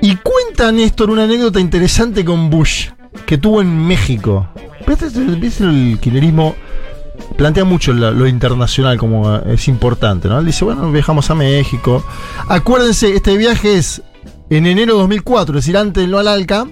Y 0.00 0.14
cuenta 0.16 0.70
Néstor 0.72 1.10
una 1.10 1.24
anécdota 1.24 1.58
interesante 1.58 2.24
con 2.24 2.48
Bush, 2.50 2.88
que 3.26 3.36
tuvo 3.36 3.60
en 3.60 3.86
México. 3.86 4.48
El 4.86 5.98
kirchnerismo 6.00 6.54
plantea 7.36 7.64
mucho 7.64 7.92
la- 7.92 8.12
lo 8.12 8.26
internacional 8.28 8.96
como 8.96 9.34
eh, 9.36 9.40
es 9.54 9.68
importante, 9.68 10.28
¿no? 10.28 10.38
Él 10.38 10.46
dice, 10.46 10.64
bueno, 10.64 10.90
viajamos 10.92 11.28
a 11.30 11.34
México. 11.34 12.04
Acuérdense, 12.48 13.14
este 13.14 13.36
viaje 13.36 13.74
es 13.76 14.02
en 14.50 14.66
enero 14.66 14.94
de 14.94 15.00
2004, 15.00 15.58
es 15.58 15.64
decir, 15.64 15.76
antes 15.76 16.02
del 16.02 16.10
no 16.10 16.18
al 16.18 16.28
Alca. 16.28 16.66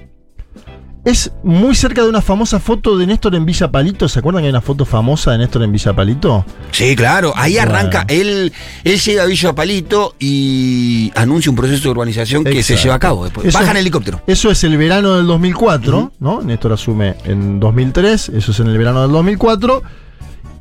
es 1.04 1.30
muy 1.44 1.74
cerca 1.76 2.02
de 2.02 2.08
una 2.08 2.20
famosa 2.20 2.58
foto 2.58 2.96
de 2.98 3.06
Néstor 3.06 3.34
en 3.36 3.46
Villa 3.46 3.70
Palito. 3.70 4.08
¿Se 4.08 4.18
acuerdan 4.18 4.42
que 4.42 4.46
hay 4.46 4.50
una 4.50 4.60
foto 4.60 4.84
famosa 4.84 5.30
de 5.32 5.38
Néstor 5.38 5.62
en 5.62 5.70
Villa 5.70 5.94
Palito? 5.94 6.44
Sí, 6.72 6.96
claro. 6.96 7.32
Ahí 7.36 7.58
arranca. 7.58 8.04
Él, 8.08 8.52
él 8.82 8.98
llega 9.00 9.22
a 9.22 9.26
Villa 9.26 9.54
Palito 9.54 10.16
y 10.18 11.12
anuncia 11.14 11.48
un 11.50 11.54
proceso 11.56 11.84
de 11.84 11.90
urbanización 11.90 12.42
que 12.42 12.60
se 12.64 12.76
lleva 12.76 12.96
a 12.96 12.98
cabo. 12.98 13.22
Después. 13.24 13.46
Eso- 13.46 13.58
Baja 13.58 13.70
en 13.70 13.76
helicóptero. 13.76 14.20
Eso 14.26 14.50
es 14.50 14.64
el 14.64 14.76
verano 14.76 15.14
del 15.16 15.26
2004, 15.26 16.12
¿no? 16.18 16.42
Néstor 16.42 16.72
asume 16.72 17.14
en 17.24 17.60
2003, 17.60 18.30
eso 18.30 18.50
es 18.50 18.58
en 18.60 18.66
el 18.66 18.76
verano 18.78 19.02
del 19.02 19.12
2004. 19.12 19.82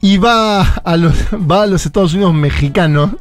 Y 0.01 0.17
va 0.17 0.61
a 0.61 0.95
los, 0.97 1.13
va 1.51 1.63
a 1.63 1.65
los 1.65 1.83
Estados 1.87 2.13
Unidos 2.13 2.35
mexicanos 2.35 3.11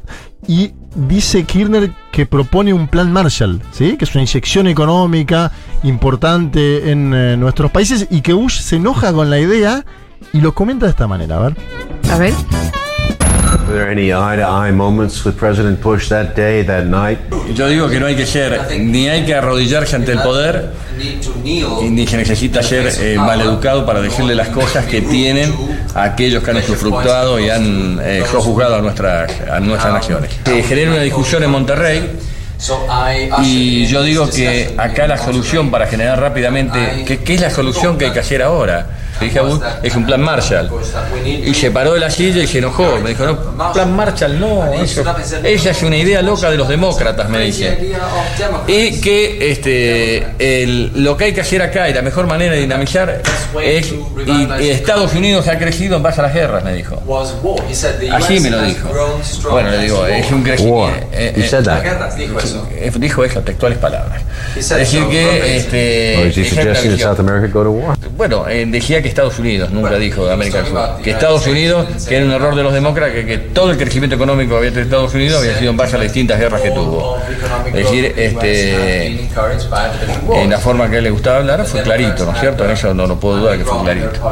y 0.47 0.73
dice 0.95 1.43
Kirchner 1.43 1.91
que 2.11 2.25
propone 2.25 2.73
un 2.73 2.87
plan 2.87 3.11
Marshall, 3.11 3.61
¿sí? 3.71 3.97
Que 3.97 4.05
es 4.05 4.15
una 4.15 4.23
inyección 4.23 4.67
económica 4.67 5.51
importante 5.83 6.91
en 6.91 7.13
eh, 7.13 7.37
nuestros 7.37 7.71
países 7.71 8.07
y 8.09 8.21
que 8.21 8.33
Bush 8.33 8.59
se 8.59 8.77
enoja 8.77 9.13
con 9.13 9.29
la 9.29 9.39
idea 9.39 9.85
y 10.33 10.41
lo 10.41 10.53
comenta 10.53 10.85
de 10.85 10.91
esta 10.91 11.07
manera, 11.07 11.37
a 11.37 11.39
ver. 11.41 11.57
A 12.09 12.17
ver. 12.17 12.33
Were 13.67 13.73
there 13.73 13.89
any 13.89 14.11
eye-to-eye 14.11 14.71
moments 14.71 15.23
with 15.25 15.37
President 15.37 15.81
Bush 15.81 16.09
that 16.09 16.35
day, 16.35 16.63
that 16.63 16.85
night? 16.85 17.19
Yo 17.53 17.67
digo 17.67 17.89
que 17.89 17.99
no 17.99 18.05
hay 18.07 18.15
que 18.15 18.25
ser, 18.25 18.59
ni 18.79 19.07
hay 19.07 19.25
que 19.25 19.33
arrodillarse 19.35 19.95
ante 19.95 20.11
el 20.11 20.19
poder, 20.19 20.71
ni 21.43 22.07
se 22.07 22.17
necesita 22.17 22.61
ser 22.63 22.91
eh, 22.99 23.17
maleducado 23.17 23.85
para 23.85 24.01
decirle 24.01 24.35
las 24.35 24.49
cosas 24.49 24.85
que 24.85 25.01
tienen 25.01 25.53
aquellos 25.95 26.43
que 26.43 26.51
han 26.51 26.57
usufructuado 26.57 27.39
y 27.39 27.49
han 27.49 27.99
eh, 28.03 28.23
sojuzgado 28.29 28.75
a 28.75 28.81
nuestras, 28.81 29.31
a 29.49 29.59
nuestras 29.59 29.93
naciones. 29.93 30.31
Se 30.45 30.63
genera 30.63 30.91
una 30.91 31.01
discusión 31.01 31.43
en 31.43 31.51
Monterrey. 31.51 32.11
Y 33.43 33.85
yo 33.87 34.01
digo 34.01 34.29
que 34.29 34.73
acá 34.77 35.07
la 35.07 35.17
solución 35.17 35.69
para 35.69 35.87
generar 35.87 36.19
rápidamente, 36.19 37.03
¿qué, 37.05 37.19
qué 37.19 37.35
es 37.35 37.41
la 37.41 37.49
solución 37.49 37.97
que 37.97 38.05
hay 38.05 38.11
que 38.11 38.19
hacer 38.19 38.41
ahora? 38.41 38.87
Le 39.19 39.27
dije 39.27 39.39
a 39.39 39.43
Bush, 39.43 39.59
es 39.83 39.95
un 39.95 40.05
plan 40.05 40.21
Marshall. 40.21 40.69
Y 41.49 41.53
se 41.53 41.71
paró 41.71 41.93
de 41.93 41.99
la 42.01 42.09
silla 42.09 42.43
y 42.43 42.47
se 42.47 42.57
enojó. 42.57 42.97
Me 43.01 43.09
dijo, 43.09 43.25
no, 43.25 43.71
plan 43.73 43.95
Marshall 43.95 44.39
no, 44.39 44.65
eso, 44.73 45.03
esa 45.43 45.69
es 45.69 45.83
una 45.83 45.97
idea 45.97 46.21
loca 46.21 46.49
de 46.51 46.57
los 46.57 46.67
demócratas, 46.67 47.29
me 47.29 47.39
dice. 47.45 47.77
Y 48.67 48.99
que 49.01 49.51
este, 49.51 50.63
el- 50.63 51.03
lo 51.03 51.15
que 51.15 51.25
hay 51.25 51.33
que 51.33 51.41
hacer 51.41 51.61
acá 51.61 51.89
y 51.89 51.93
la 51.93 52.01
mejor 52.01 52.27
manera 52.27 52.53
de 52.53 52.59
dinamizar 52.61 53.21
es, 53.63 53.93
y, 54.61 54.63
y 54.63 54.69
Estados 54.69 55.13
Unidos 55.13 55.47
ha 55.47 55.57
crecido 55.57 55.95
en 55.97 56.03
base 56.03 56.19
a 56.19 56.23
las 56.23 56.33
guerras, 56.33 56.63
me 56.63 56.73
dijo. 56.73 56.95
Así 58.11 58.39
me 58.41 58.49
lo 58.49 58.61
dijo. 58.63 58.89
Bueno, 59.49 59.69
le 59.71 59.77
digo, 59.79 60.05
es 60.07 60.31
un 60.31 60.43
crecimiento. 60.43 60.79
War. 60.81 60.93
He 61.35 61.47
said 61.47 61.63
that. 61.63 61.83
Eh, 62.71 62.91
Dijo 62.95 63.23
eso, 63.23 63.41
textuales 63.41 63.77
palabras. 63.77 64.21
Es 64.55 64.69
decir 64.69 65.05
que 65.09 65.57
este? 65.57 66.15
Bueno, 68.17 68.47
eh, 68.47 68.65
decía 68.67 69.01
que 69.05 69.09
Estados 69.09 69.37
Unidos, 69.37 69.69
nunca 69.69 69.97
dijo 69.97 70.27
América 70.27 70.63
del 70.63 70.67
Sur. 70.67 71.01
Que 71.03 71.11
Estados 71.11 71.45
Unidos, 71.45 72.07
que 72.07 72.15
era 72.15 72.25
un 72.25 72.31
error 72.31 72.55
de 72.55 72.63
los 72.63 72.73
demócratas, 72.73 73.13
que, 73.13 73.25
que 73.27 73.37
todo 73.37 73.69
el 73.69 73.77
crecimiento 73.77 74.15
económico 74.15 74.53
que 74.53 74.57
había 74.57 74.69
tenido 74.71 74.85
Estados 74.85 75.13
Unidos 75.13 75.41
había 75.41 75.59
sido 75.59 75.69
en 75.69 75.77
base 75.77 75.95
a 75.95 75.99
las 75.99 76.05
distintas 76.05 76.39
guerras 76.39 76.59
que 76.61 76.71
tuvo. 76.71 77.19
Es 77.67 77.73
decir, 77.73 78.13
este, 78.17 79.29
en 80.33 80.49
la 80.49 80.57
forma 80.57 80.89
que 80.89 80.95
a 80.95 80.97
él 80.97 81.03
le 81.03 81.11
gustaba 81.11 81.37
hablar 81.37 81.63
fue 81.67 81.83
clarito, 81.83 82.25
¿no 82.25 82.31
es 82.31 82.39
cierto? 82.39 82.65
En 82.65 82.71
eso 82.71 82.95
no, 82.95 83.05
no 83.05 83.19
puedo 83.19 83.37
dudar 83.37 83.59
que 83.59 83.65
fue 83.65 83.83
clarito. 83.83 84.31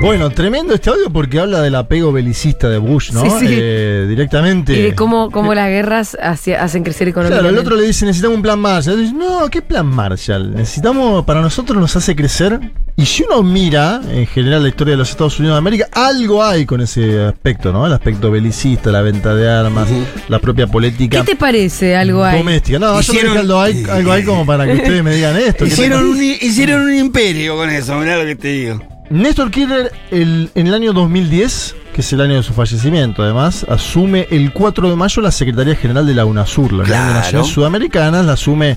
Bueno, 0.00 0.30
tremendo 0.30 0.74
este 0.74 0.90
audio 0.90 1.10
porque 1.10 1.40
habla 1.40 1.60
del 1.60 1.74
apego 1.74 2.12
belicista 2.12 2.68
de 2.68 2.78
Bush, 2.78 3.10
¿no? 3.10 3.22
Sí, 3.22 3.30
sí. 3.40 3.46
Eh, 3.50 4.06
directamente. 4.08 4.72
Y 4.72 4.82
de 4.82 4.94
cómo, 4.94 5.28
cómo 5.32 5.54
las 5.54 5.68
guerras 5.68 6.16
hacia- 6.22 6.62
hacen 6.62 6.84
crecer 6.84 7.12
Claro, 7.12 7.26
económicamente. 7.26 7.60
el 7.60 7.66
otro 7.66 7.76
le 7.76 7.82
dice, 7.84 8.06
necesitamos 8.06 8.36
un 8.36 8.42
plan 8.42 8.60
Marshall. 8.60 9.00
Dice, 9.00 9.12
no, 9.12 9.48
¿qué 9.50 9.60
plan 9.60 9.86
Marshall? 9.86 10.54
Necesitamos, 10.54 11.24
para 11.24 11.40
nosotros 11.40 11.76
nos 11.78 11.96
hace 11.96 12.14
crecer. 12.14 12.60
Y 12.96 13.06
si 13.06 13.24
uno 13.24 13.42
mira, 13.42 14.00
en 14.08 14.26
general, 14.28 14.62
la 14.62 14.68
historia 14.68 14.92
de 14.92 14.98
los 14.98 15.10
Estados 15.10 15.38
Unidos 15.40 15.56
de 15.56 15.58
América, 15.58 15.88
algo 15.92 16.44
hay 16.44 16.64
con 16.64 16.80
ese 16.80 17.24
aspecto, 17.24 17.72
¿no? 17.72 17.84
El 17.84 17.92
aspecto 17.92 18.30
belicista, 18.30 18.92
la 18.92 19.02
venta 19.02 19.34
de 19.34 19.50
armas, 19.50 19.88
la 20.28 20.38
propia 20.38 20.68
política 20.68 21.18
¿Qué 21.24 21.32
te 21.32 21.36
parece 21.36 21.96
algo 21.96 22.22
ahí? 22.24 22.38
doméstica. 22.38 22.78
No, 22.78 23.00
yo 23.00 23.12
creo 23.12 23.20
Hicieron- 23.24 23.32
que 23.32 23.38
algo 23.40 23.60
hay, 23.60 23.84
algo 23.90 24.12
hay 24.12 24.24
como 24.24 24.46
para 24.46 24.64
que 24.64 24.74
ustedes 24.74 25.02
me 25.02 25.12
digan 25.14 25.36
esto. 25.36 25.64
¿Qué 25.64 25.70
te 25.70 25.74
Hicieron 25.74 26.04
un, 26.06 26.22
hicieron 26.22 26.82
un 26.82 26.94
imperio 26.94 27.56
con 27.56 27.68
eso, 27.68 27.96
mirá 27.96 28.16
lo 28.16 28.24
que 28.24 28.36
te 28.36 28.48
digo. 28.48 28.80
Néstor 29.10 29.50
Kirchner, 29.50 29.90
el- 30.10 30.50
en 30.54 30.66
el 30.66 30.74
año 30.74 30.92
2010, 30.92 31.74
que 31.94 32.02
es 32.02 32.12
el 32.12 32.20
año 32.20 32.34
de 32.34 32.42
su 32.42 32.52
fallecimiento, 32.52 33.22
además, 33.22 33.64
asume 33.68 34.26
el 34.30 34.52
4 34.52 34.90
de 34.90 34.96
mayo 34.96 35.22
la 35.22 35.30
Secretaría 35.30 35.74
General 35.76 36.06
de 36.06 36.14
la 36.14 36.24
UNASUR, 36.26 36.72
la 36.72 36.82
Unión 36.84 36.98
de. 37.08 37.14
Naciones 37.14 37.48
Sudamericanas, 37.48 38.24
la 38.26 38.32
asume 38.34 38.76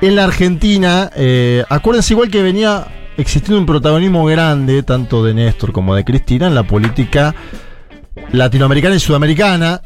en 0.00 0.16
la 0.16 0.24
Argentina. 0.24 1.10
eh, 1.14 1.64
acuérdense 1.68 2.14
igual 2.14 2.30
que 2.30 2.42
venía 2.42 2.86
existiendo 3.16 3.58
un 3.60 3.66
protagonismo 3.66 4.24
grande, 4.24 4.82
tanto 4.82 5.22
de 5.24 5.34
Néstor 5.34 5.72
como 5.72 5.94
de 5.94 6.04
Cristina, 6.04 6.48
en 6.48 6.54
la 6.54 6.64
política 6.64 7.34
latinoamericana 8.32 8.96
y 8.96 9.00
sudamericana. 9.00 9.82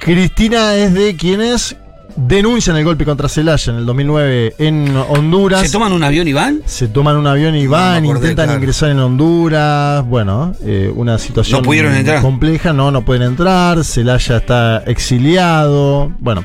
Cristina 0.00 0.74
es 0.76 0.94
de 0.94 1.16
quienes 1.16 1.76
denuncian 2.16 2.76
el 2.76 2.84
golpe 2.84 3.04
contra 3.04 3.28
Celaya 3.28 3.72
en 3.72 3.78
el 3.78 3.86
2009 3.86 4.54
en 4.58 4.96
Honduras. 4.96 5.62
¿Se 5.62 5.70
toman 5.70 5.92
un 5.92 6.02
avión 6.02 6.26
y 6.28 6.32
van? 6.32 6.60
Se 6.66 6.88
toman 6.88 7.16
un 7.16 7.26
avión 7.26 7.54
y 7.56 7.64
No, 7.64 7.70
van, 7.70 8.04
intentan 8.04 8.46
claro. 8.46 8.54
ingresar 8.54 8.90
en 8.90 8.98
Honduras. 9.00 10.04
Bueno, 10.06 10.54
eh, 10.64 10.92
una 10.94 11.18
situación 11.18 11.60
No 11.60 11.64
pudieron 11.64 11.94
entrar. 11.94 12.20
compleja, 12.22 12.72
no, 12.72 12.90
no 12.90 13.04
pueden 13.04 13.22
entrar. 13.22 13.84
Celaya 13.84 14.36
está 14.38 14.78
exiliado. 14.86 16.12
Bueno, 16.18 16.44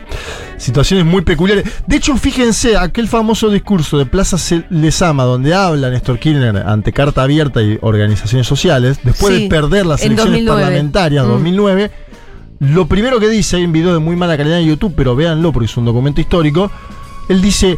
situaciones 0.57 1.05
muy 1.05 1.21
peculiares. 1.21 1.65
De 1.85 1.95
hecho, 1.97 2.15
fíjense, 2.17 2.77
aquel 2.77 3.07
famoso 3.07 3.49
discurso 3.49 3.97
de 3.97 4.05
Plaza 4.05 4.37
Lezama, 4.69 5.23
donde 5.23 5.53
habla 5.53 5.89
Néstor 5.89 6.19
Kirchner 6.19 6.57
ante 6.57 6.91
carta 6.93 7.23
abierta 7.23 7.61
y 7.61 7.77
organizaciones 7.81 8.47
sociales, 8.47 8.99
después 9.03 9.35
Sí, 9.35 9.43
de 9.43 9.49
perder 9.49 9.85
las 9.85 10.01
en 10.01 10.13
elecciones 10.13 10.45
2009. 10.45 10.61
parlamentarias 10.61 11.25
Mm. 11.25 11.29
2009. 11.29 11.91
Lo 12.59 12.87
primero 12.87 13.19
que 13.19 13.29
dice, 13.29 13.57
hay 13.57 13.65
un 13.65 13.71
video 13.71 13.93
de 13.93 13.99
muy 13.99 14.15
mala 14.15 14.35
calidad 14.37 14.59
en 14.59 14.67
YouTube, 14.67 14.93
pero 14.95 15.15
véanlo 15.15 15.51
porque 15.51 15.65
es 15.65 15.77
un 15.77 15.85
documento 15.85 16.21
histórico. 16.21 16.71
Él 17.29 17.41
dice, 17.41 17.77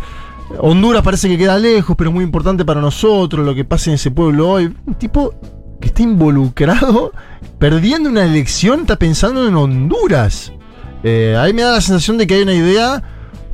Honduras 0.59 1.01
parece 1.03 1.27
que 1.27 1.38
queda 1.38 1.57
lejos, 1.57 1.95
pero 1.98 2.09
es 2.09 2.13
muy 2.13 2.24
importante 2.24 2.63
para 2.65 2.79
nosotros 2.81 3.45
lo 3.45 3.53
que 3.53 3.65
pasa 3.65 3.89
en 3.89 3.95
ese 3.95 4.09
pueblo 4.12 4.50
hoy. 4.50 4.74
Un 4.86 4.93
tipo 4.95 5.33
que 5.81 5.88
está 5.88 6.01
involucrado, 6.03 7.12
perdiendo 7.57 8.09
una 8.09 8.24
elección, 8.24 8.81
está 8.81 8.95
pensando 8.95 9.48
en 9.48 9.55
Honduras. 9.55 10.51
Eh, 11.03 11.36
ahí 11.38 11.53
me 11.53 11.62
da 11.62 11.71
la 11.74 11.81
sensación 11.81 12.17
de 12.17 12.27
que 12.27 12.36
hay 12.36 12.41
una 12.43 12.53
idea 12.53 13.01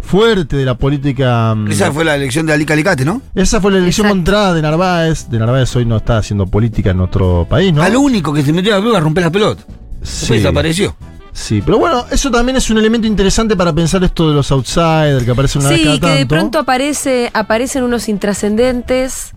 fuerte 0.01 0.55
de 0.57 0.65
la 0.65 0.75
política. 0.77 1.55
mm, 1.55 1.71
Esa 1.71 1.91
fue 1.91 2.05
la 2.05 2.15
elección 2.15 2.45
de 2.45 2.53
Ali 2.53 2.65
Calicate, 2.65 3.03
¿no? 3.05 3.21
esa 3.33 3.59
fue 3.59 3.71
la 3.71 3.79
elección 3.79 4.05
Exacto. 4.05 4.15
montrada 4.17 4.53
de 4.53 4.61
Narváez. 4.61 5.27
De 5.29 5.39
Narváez 5.39 5.75
hoy 5.75 5.85
no 5.85 5.97
está 5.97 6.17
haciendo 6.17 6.45
política 6.45 6.91
en 6.91 6.97
nuestro 6.97 7.47
país, 7.49 7.73
¿no? 7.73 7.81
Al 7.81 7.95
único 7.95 8.31
que 8.31 8.43
se 8.43 8.53
metió 8.53 8.73
a 8.73 8.75
la 8.77 8.81
pelota 8.81 8.97
a 8.99 9.01
romper 9.01 9.23
la 9.23 9.31
pelota. 9.31 9.63
Sí. 10.03 10.19
Después 10.19 10.43
desapareció. 10.43 10.95
Sí, 11.37 11.61
pero 11.63 11.77
bueno, 11.77 12.05
eso 12.11 12.31
también 12.31 12.55
es 12.55 12.69
un 12.69 12.77
elemento 12.77 13.07
interesante 13.07 13.57
para 13.57 13.73
pensar 13.73 14.01
esto 14.05 14.29
de 14.29 14.35
los 14.35 14.49
outsiders 14.53 15.21
que 15.25 15.31
aparecen 15.31 15.61
una 15.63 15.69
vez 15.71 15.79
Sí, 15.79 15.83
cada 15.85 15.99
que 15.99 16.07
de 16.07 16.15
tanto. 16.19 16.35
pronto 16.35 16.59
aparece, 16.59 17.29
aparecen 17.33 17.83
unos 17.83 18.07
intrascendentes, 18.07 19.31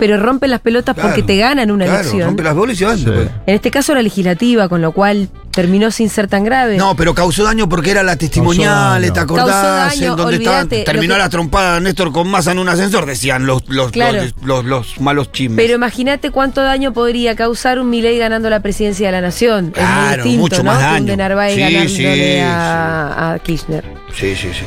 pero 0.00 0.16
rompen 0.16 0.50
las 0.50 0.60
pelotas 0.60 0.94
Claro, 0.96 1.10
porque 1.10 1.22
te 1.22 1.36
ganan 1.36 1.70
una 1.70 1.84
claro, 1.84 2.00
elección. 2.00 2.26
rompe 2.26 2.42
las 2.42 2.54
bolas 2.56 2.80
y 2.80 2.84
van. 2.84 2.98
Sí. 2.98 3.04
En 3.46 3.54
este 3.54 3.70
caso 3.70 3.94
la 3.94 4.02
legislativa, 4.02 4.68
con 4.68 4.82
lo 4.82 4.90
cual 4.90 5.28
terminó 5.52 5.90
sin 5.90 6.08
ser 6.08 6.26
tan 6.28 6.44
grave. 6.44 6.76
No, 6.76 6.96
pero 6.96 7.14
causó 7.14 7.44
daño 7.44 7.68
porque 7.68 7.90
era 7.92 8.02
la 8.02 8.16
testimonial. 8.16 9.12
¿te 9.12 9.20
acordás? 9.20 9.96
Daño, 9.98 10.10
En 10.12 10.16
donde 10.16 10.36
estaban, 10.36 10.68
terminó 10.68 11.14
que- 11.14 11.18
la 11.20 11.28
trompada 11.28 11.78
Néstor 11.80 12.10
con 12.12 12.28
masa 12.28 12.52
en 12.52 12.58
un 12.58 12.68
ascensor, 12.68 13.06
decían 13.06 13.46
los, 13.46 13.62
los, 13.68 13.92
Claro. 13.92 14.18
los, 14.22 14.34
los- 14.42 14.64
los 14.64 15.00
malos 15.00 15.30
chismes. 15.32 15.56
Pero 15.64 15.74
imagínate 15.76 16.30
cuánto 16.30 16.62
daño 16.62 16.92
podría 16.92 17.36
causar 17.36 17.78
un 17.78 17.90
Milei 17.90 18.18
ganando 18.18 18.50
la 18.50 18.60
presidencia 18.60 19.06
de 19.06 19.12
la 19.12 19.20
nación. 19.20 19.66
es 19.66 19.72
Claro, 19.74 20.24
muy 20.24 20.32
distinto, 20.32 20.40
mucho 20.40 20.62
¿no? 20.62 20.70
más 20.72 20.78
un 20.78 20.82
daño. 20.92 21.06
de 21.06 21.16
Narváez 21.16 21.54
Sí, 21.54 21.60
ganándole 21.60 21.88
sí, 22.34 22.40
a, 22.40 23.32
a 23.34 23.38
Kirchner. 23.38 23.84
sí, 24.14 24.34
sí, 24.34 24.48
sí. 24.52 24.64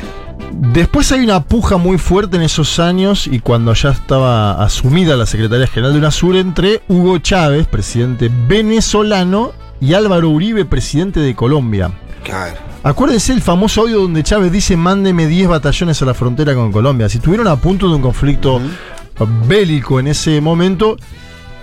Después 0.58 1.10
hay 1.12 1.20
una 1.20 1.42
puja 1.44 1.76
muy 1.76 1.98
fuerte 1.98 2.36
en 2.36 2.42
esos 2.42 2.78
años 2.78 3.26
y 3.26 3.40
cuando 3.40 3.74
ya 3.74 3.90
estaba 3.90 4.62
asumida 4.64 5.16
la 5.16 5.26
Secretaría 5.26 5.66
General 5.66 5.92
de 5.92 5.98
UNASUR 5.98 6.36
entre 6.36 6.82
Hugo 6.88 7.18
Chávez, 7.18 7.66
presidente 7.66 8.30
venezolano, 8.48 9.52
y 9.80 9.94
Álvaro 9.94 10.30
Uribe, 10.30 10.64
presidente 10.64 11.20
de 11.20 11.34
Colombia. 11.34 11.90
Claro. 12.22 12.56
Acuérdense 12.82 13.32
el 13.32 13.42
famoso 13.42 13.82
audio 13.82 14.00
donde 14.00 14.22
Chávez 14.22 14.52
dice 14.52 14.76
mándeme 14.76 15.26
10 15.26 15.48
batallones 15.48 16.00
a 16.02 16.04
la 16.04 16.14
frontera 16.14 16.54
con 16.54 16.72
Colombia. 16.72 17.08
Si 17.08 17.18
estuvieron 17.18 17.48
a 17.48 17.56
punto 17.56 17.88
de 17.88 17.96
un 17.96 18.02
conflicto 18.02 18.60
bélico 19.46 19.98
en 20.00 20.08
ese 20.08 20.40
momento 20.40 20.96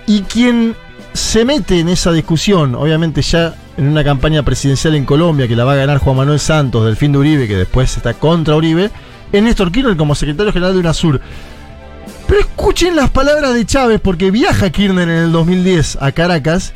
y 0.07 0.21
quien 0.21 0.75
se 1.13 1.45
mete 1.45 1.79
en 1.79 1.89
esa 1.89 2.11
discusión, 2.11 2.75
obviamente 2.75 3.21
ya 3.21 3.55
en 3.77 3.87
una 3.87 4.03
campaña 4.03 4.43
presidencial 4.43 4.95
en 4.95 5.05
Colombia 5.05 5.47
que 5.47 5.55
la 5.55 5.63
va 5.63 5.73
a 5.73 5.77
ganar 5.77 5.99
Juan 5.99 6.17
Manuel 6.17 6.39
Santos, 6.39 6.85
Delfín 6.85 7.11
de 7.11 7.19
Uribe, 7.19 7.47
que 7.47 7.55
después 7.55 7.95
está 7.95 8.13
contra 8.13 8.55
Uribe, 8.55 8.89
es 9.31 9.43
Néstor 9.43 9.71
Kirchner 9.71 9.97
como 9.97 10.15
secretario 10.15 10.51
general 10.51 10.73
de 10.73 10.79
UNASUR. 10.79 11.21
Pero 12.27 12.39
escuchen 12.39 12.95
las 12.95 13.09
palabras 13.09 13.53
de 13.53 13.65
Chávez, 13.65 13.99
porque 14.01 14.31
viaja 14.31 14.69
Kirchner 14.69 15.09
en 15.09 15.25
el 15.25 15.31
2010 15.31 15.97
a 16.01 16.11
Caracas. 16.11 16.73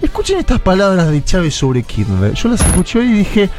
Escuchen 0.00 0.38
estas 0.38 0.60
palabras 0.60 1.10
de 1.10 1.24
Chávez 1.24 1.54
sobre 1.54 1.82
Kirchner. 1.82 2.32
Yo 2.32 2.48
las 2.48 2.60
escuché 2.60 3.00
hoy 3.00 3.06
y 3.06 3.12
dije, 3.14 3.50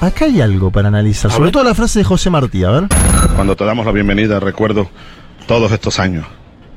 acá 0.00 0.26
hay 0.26 0.42
algo 0.42 0.70
para 0.70 0.88
analizar. 0.88 1.30
Sobre 1.30 1.50
todo 1.50 1.64
la 1.64 1.74
frase 1.74 2.00
de 2.00 2.04
José 2.04 2.28
Martí, 2.28 2.64
a 2.64 2.70
ver. 2.70 2.84
Cuando 3.34 3.56
te 3.56 3.64
damos 3.64 3.86
la 3.86 3.92
bienvenida, 3.92 4.40
recuerdo 4.40 4.90
todos 5.46 5.72
estos 5.72 5.98
años, 5.98 6.26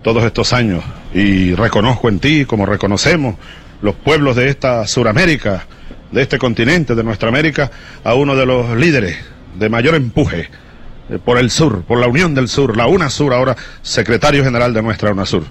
todos 0.03 0.24
estos 0.24 0.53
años, 0.53 0.86
y 1.13 1.53
reconozco 1.53 2.08
en 2.08 2.20
ti, 2.20 2.46
como 2.46 2.65
reconocemos 2.65 3.36
los 3.82 3.94
pueblos 3.94 4.38
de 4.38 4.48
esta 4.48 4.88
Suramérica, 4.88 5.65
de 6.12 6.22
este 6.22 6.38
continente, 6.38 6.96
de 6.96 7.03
nuestra 7.03 7.27
América, 7.27 7.70
a 8.06 8.13
uno 8.13 8.38
de 8.38 8.46
los 8.46 8.75
líderes 8.77 9.17
de 9.60 9.67
mayor 9.67 9.96
empuje 9.96 10.50
eh, 11.10 11.20
por 11.24 11.38
el 11.38 11.51
sur, 11.51 11.82
por 11.82 12.00
la 12.00 12.08
Unión 12.08 12.34
del 12.34 12.48
Sur, 12.48 12.77
la 12.77 12.88
UNASUR, 12.88 13.34
ahora 13.34 13.58
secretario 13.82 14.46
general 14.46 14.74
de 14.74 14.82
nuestra 14.82 15.12
UNASUR. 15.12 15.44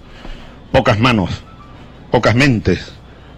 Pocas 0.72 0.98
manos, 0.98 1.30
pocas 2.10 2.34
mentes, 2.34 2.95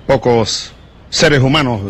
pocos 0.08 0.72
seres 1.10 1.40
humanos 1.40 1.82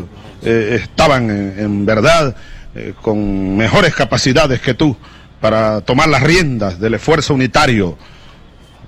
eh, 0.42 0.80
estaban 0.82 1.30
en, 1.30 1.87
verdad 1.87 2.34
eh, 2.75 2.92
con 3.00 3.56
mejores 3.56 3.94
capacidades 3.94 4.60
que 4.60 4.75
tú 4.75 4.96
para 5.40 5.80
tomar 5.82 6.08
las 6.08 6.20
riendas 6.25 6.80
del 6.80 6.94
esfuerzo 6.94 7.32
unitario 7.34 7.96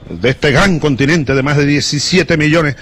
de 0.09 0.31
este 0.31 0.51
gran 0.51 0.81
continente 0.81 1.33
de 1.33 1.43
más 1.45 1.57
de 1.57 1.65
17 1.65 2.37
millones 2.37 2.75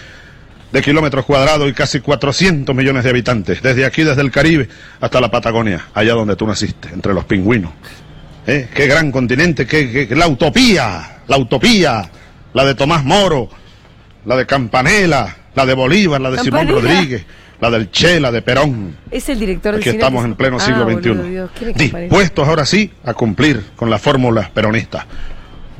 de 0.72 0.80
kilómetros 0.80 1.26
cuadrados 1.26 1.68
y 1.68 1.74
casi 1.74 2.00
400 2.00 2.74
millones 2.74 3.04
de 3.04 3.10
habitantes, 3.10 3.60
desde 3.62 3.84
aquí, 3.84 4.02
desde 4.02 4.22
el 4.22 4.30
Caribe 4.30 4.70
hasta 5.00 5.20
la 5.20 5.30
Patagonia, 5.30 5.88
allá 5.92 6.14
donde 6.14 6.34
tú 6.36 6.46
naciste, 6.46 6.88
entre 6.94 7.12
los 7.12 7.26
pingüinos. 7.26 7.72
¿Eh? 8.46 8.68
Qué 8.74 8.86
gran 8.86 9.12
continente, 9.12 9.66
qué, 9.66 10.08
qué- 10.08 10.16
la 10.16 10.26
utopía, 10.28 11.18
la 11.26 11.36
utopía, 11.36 12.10
la 12.54 12.64
de 12.64 12.74
Tomás 12.74 13.04
Moro, 13.04 13.50
la 14.24 14.36
de 14.36 14.46
Campanella, 14.46 15.36
la 15.54 15.66
de 15.66 15.74
Bolívar, 15.74 16.20
la 16.20 16.30
de 16.30 16.38
Simón. 16.38 16.68
Rodríguez, 16.68 17.24
la 17.60 17.70
del 17.70 17.90
Che, 17.90 18.20
la 18.20 18.30
de 18.30 18.42
Perón. 18.42 18.96
Es 19.10 19.28
el 19.28 19.38
director 19.40 19.72
del 19.72 19.80
Aquí 19.80 19.90
cine 19.90 20.00
estamos 20.02 20.22
que- 20.22 20.28
en 20.30 20.34
pleno 20.36 20.56
Ah, 20.58 20.60
siglo 20.60 20.84
boludo, 20.84 21.48
XXI. 21.54 21.72
Dispuestos 21.74 22.46
ahora 22.48 22.64
sí 22.64 22.92
a 23.04 23.14
cumplir 23.14 23.62
con 23.76 23.90
la 23.90 23.98
fórmula 23.98 24.50
peronista. 24.54 25.06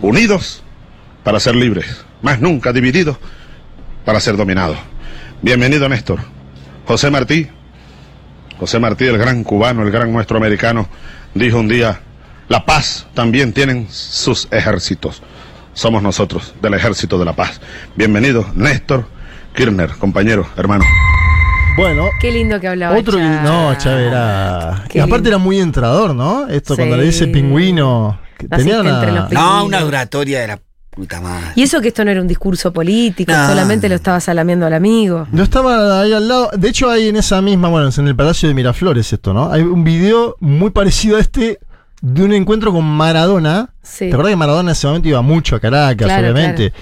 Unidos 0.01 0.63
para 1.25 1.41
ser 1.41 1.55
libres, 1.57 2.05
más 2.23 2.41
nunca 2.41 2.73
divididos 2.73 3.17
para 4.05 4.21
ser 4.21 4.37
dominados. 4.37 4.79
Bienvenido 5.43 5.89
Néstor. 5.89 6.21
José 6.87 7.11
Martí, 7.11 7.47
José 8.59 8.79
Martí, 8.79 9.05
el 9.05 9.19
gran 9.19 9.45
cubano, 9.45 9.83
el 9.83 9.91
gran 9.91 10.13
nuestro 10.13 10.37
americano, 10.39 10.89
dijo 11.35 11.59
un 11.59 11.69
día, 11.69 12.01
la 12.49 12.65
paz 12.65 13.07
también 13.15 13.53
tienen 13.53 13.87
sus 13.91 14.49
ejércitos. 14.51 15.23
Somos 15.75 16.03
nosotros, 16.03 16.55
del 16.61 16.75
ejército 16.75 17.19
de 17.19 17.25
la 17.25 17.35
paz. 17.37 17.61
Bienvenido 17.95 18.47
Néstor 18.55 19.07
Kirchner, 19.59 19.91
compañero, 19.99 20.47
hermano. 20.57 20.85
Bueno, 21.77 22.05
Qué 22.21 22.31
lindo 22.33 22.59
que 22.61 22.69
hablaba. 22.69 22.97
otro. 22.97 23.19
No, 23.19 23.75
Chávez 23.77 24.09
era. 24.09 24.85
Qué 24.89 24.99
y 24.99 25.01
aparte 25.01 25.17
lindo. 25.17 25.29
era 25.31 25.39
muy 25.39 25.59
entrador, 25.61 26.15
¿no? 26.15 26.49
Esto 26.49 26.75
cuando 26.77 26.97
le 26.97 27.05
dice 27.05 27.27
pingüino. 27.29 28.19
que 28.39 28.49
tenía 28.49 28.79
entre 28.79 29.11
una. 29.13 29.21
los 29.23 29.33
No, 29.33 29.65
una 29.65 29.85
oratoria 29.85 30.41
de 30.41 30.47
la 30.49 30.61
puta 30.91 31.21
madre. 31.21 31.47
Y 31.55 31.63
eso 31.63 31.81
que 31.81 31.89
esto 31.89 32.05
no 32.05 32.11
era 32.11 32.21
un 32.21 32.27
discurso 32.29 32.73
político, 32.73 33.33
No. 33.33 33.49
solamente 33.49 33.89
lo 33.89 33.95
estaba 33.95 34.19
salameando 34.21 34.67
al 34.67 34.75
amigo. 34.75 35.27
No 35.31 35.43
estaba 35.45 36.01
ahí 36.03 36.13
al 36.13 36.27
lado. 36.27 36.51
De 36.57 36.69
hecho, 36.69 36.91
hay 36.91 37.09
en 37.09 37.17
esa 37.17 37.41
misma, 37.43 37.69
bueno, 37.69 37.89
es 37.89 37.99
en 37.99 38.09
el 38.09 38.17
Palacio 38.17 38.49
de 38.49 38.55
Miraflores 38.55 39.13
esto, 39.13 39.33
¿no? 39.33 39.53
Hay 39.53 39.63
un 39.63 39.85
video 39.85 40.37
muy 40.41 40.71
parecido 40.71 41.17
a 41.17 41.21
este 41.21 41.59
de 42.01 42.23
un 42.25 42.33
encuentro 42.33 42.73
con 42.73 42.85
Maradona. 42.85 43.71
Sí. 43.83 44.07
¿Te 44.09 44.13
acordás 44.15 44.31
que 44.31 44.37
Maradona 44.37 44.71
en 44.71 44.73
ese 44.73 44.87
momento 44.89 45.09
iba 45.09 45.23
mucho 45.23 45.55
a 45.57 45.61
Caracas, 45.61 46.07
Claro, 46.07 46.23
obviamente? 46.33 46.73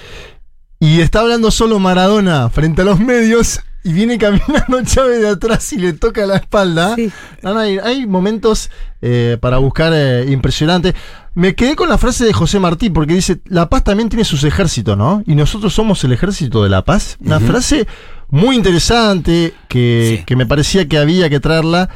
Y 0.79 1.01
está 1.01 1.21
hablando 1.21 1.49
solo 1.51 1.79
Maradona 1.79 2.49
frente 2.49 2.83
a 2.83 2.85
los 2.85 2.99
medios 2.99 3.59
y 3.83 3.93
viene 3.93 4.17
caminando 4.19 4.83
Chávez 4.83 5.21
de 5.21 5.29
atrás 5.29 5.71
y 5.73 5.77
le 5.77 5.93
toca 5.93 6.25
la 6.25 6.35
espalda. 6.37 6.95
Sí. 6.95 7.11
No, 7.41 7.53
no, 7.53 7.59
hay, 7.61 7.77
hay 7.79 8.05
momentos 8.05 8.69
eh, 9.01 9.37
para 9.39 9.57
buscar 9.57 9.91
eh, 9.95 10.25
impresionantes. 10.29 10.93
Me 11.33 11.55
quedé 11.55 11.75
con 11.75 11.87
la 11.89 11.97
frase 11.97 12.25
de 12.25 12.33
José 12.33 12.59
Martí 12.59 12.89
porque 12.89 13.13
dice, 13.13 13.39
la 13.45 13.69
paz 13.69 13.83
también 13.83 14.09
tiene 14.09 14.25
sus 14.25 14.43
ejércitos, 14.43 14.97
¿no? 14.97 15.23
Y 15.25 15.35
nosotros 15.35 15.73
somos 15.73 16.03
el 16.03 16.11
ejército 16.11 16.63
de 16.63 16.69
la 16.69 16.83
paz. 16.83 17.17
Una 17.21 17.39
frase 17.39 17.87
muy 18.29 18.55
interesante 18.55 19.53
que, 19.67 20.17
Sí. 20.19 20.23
que 20.25 20.35
me 20.35 20.45
parecía 20.45 20.87
que 20.87 20.97
había 20.97 21.29
que 21.29 21.39
traerla. 21.39 21.89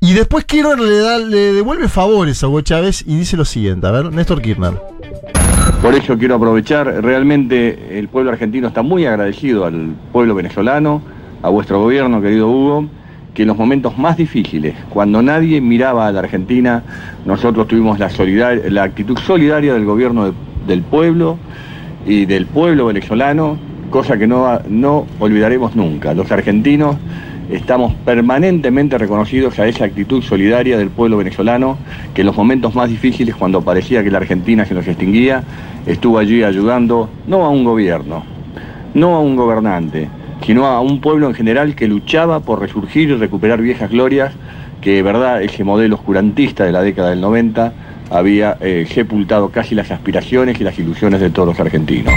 Y 0.00 0.14
después 0.14 0.44
Kirchner 0.46 0.78
le, 0.78 0.98
da, 0.98 1.18
le 1.18 1.52
devuelve 1.52 1.88
favores 1.88 2.42
a 2.42 2.48
Hugo 2.48 2.62
Chávez 2.62 3.02
y 3.06 3.16
dice 3.18 3.36
lo 3.36 3.44
siguiente. 3.44 3.86
A 3.86 3.90
ver, 3.90 4.12
Néstor 4.12 4.40
Kirchner. 4.40 4.74
Por 5.78 5.94
ello 5.94 6.18
quiero 6.18 6.34
aprovechar, 6.34 6.86
realmente 7.02 7.98
el 7.98 8.08
pueblo 8.08 8.30
argentino 8.30 8.68
está 8.68 8.82
muy 8.82 9.06
agradecido 9.06 9.64
al 9.64 9.94
pueblo 10.12 10.34
venezolano, 10.34 11.00
a 11.42 11.48
vuestro 11.48 11.80
gobierno, 11.80 12.20
querido 12.20 12.50
Hugo, 12.50 12.84
que 13.32 13.42
en 13.42 13.48
los 13.48 13.56
momentos 13.56 13.96
más 13.96 14.18
difíciles, 14.18 14.74
cuando 14.90 15.22
nadie 15.22 15.58
miraba 15.62 16.06
a 16.06 16.12
la 16.12 16.20
Argentina, 16.20 16.82
nosotros 17.24 17.66
tuvimos 17.66 17.98
la, 17.98 18.10
actitud 18.82 19.16
solidaria 19.18 19.72
del 19.72 19.86
gobierno 19.86 20.26
de- 20.26 20.32
del 20.66 20.82
pueblo 20.82 21.38
y 22.06 22.26
del 22.26 22.44
pueblo 22.44 22.84
venezolano, 22.86 23.56
cosa 23.88 24.18
que 24.18 24.26
no, 24.26 24.60
no 24.68 25.06
olvidaremos 25.18 25.74
nunca. 25.76 26.12
Los 26.12 26.30
argentinos 26.30 26.96
estamos 27.52 27.94
permanentemente 28.04 28.96
reconocidos 28.98 29.58
a 29.58 29.66
esa 29.66 29.84
actitud 29.84 30.22
solidaria 30.22 30.78
del 30.78 30.90
pueblo 30.90 31.16
venezolano, 31.16 31.78
que 32.14 32.22
en 32.22 32.26
los 32.26 32.36
momentos 32.36 32.74
más 32.74 32.88
difíciles, 32.88 33.34
cuando 33.34 33.62
parecía 33.62 34.02
que 34.04 34.10
la 34.10 34.18
Argentina 34.18 34.64
se 34.64 34.74
nos 34.74 34.86
extinguía, 34.86 35.42
estuvo 35.86 36.18
allí 36.18 36.42
ayudando, 36.42 37.08
no 37.26 37.44
a 37.44 37.48
un 37.48 37.64
gobierno, 37.64 38.24
no 38.94 39.16
a 39.16 39.20
un 39.20 39.36
gobernante, 39.36 40.08
sino 40.44 40.66
a 40.66 40.80
un 40.80 41.00
pueblo 41.00 41.26
en 41.26 41.34
general 41.34 41.74
que 41.74 41.88
luchaba 41.88 42.40
por 42.40 42.60
resurgir 42.60 43.10
y 43.10 43.14
recuperar 43.14 43.60
viejas 43.60 43.90
glorias, 43.90 44.32
que 44.80 44.94
de 44.94 45.02
verdad 45.02 45.42
ese 45.42 45.64
modelo 45.64 45.96
oscurantista 45.96 46.64
de 46.64 46.72
la 46.72 46.82
década 46.82 47.10
del 47.10 47.20
90 47.20 47.72
había 48.10 48.56
eh, 48.60 48.86
sepultado 48.92 49.50
casi 49.50 49.74
las 49.74 49.90
aspiraciones 49.90 50.60
y 50.60 50.64
las 50.64 50.78
ilusiones 50.78 51.20
de 51.20 51.30
todos 51.30 51.48
los 51.48 51.60
argentinos. 51.60 52.14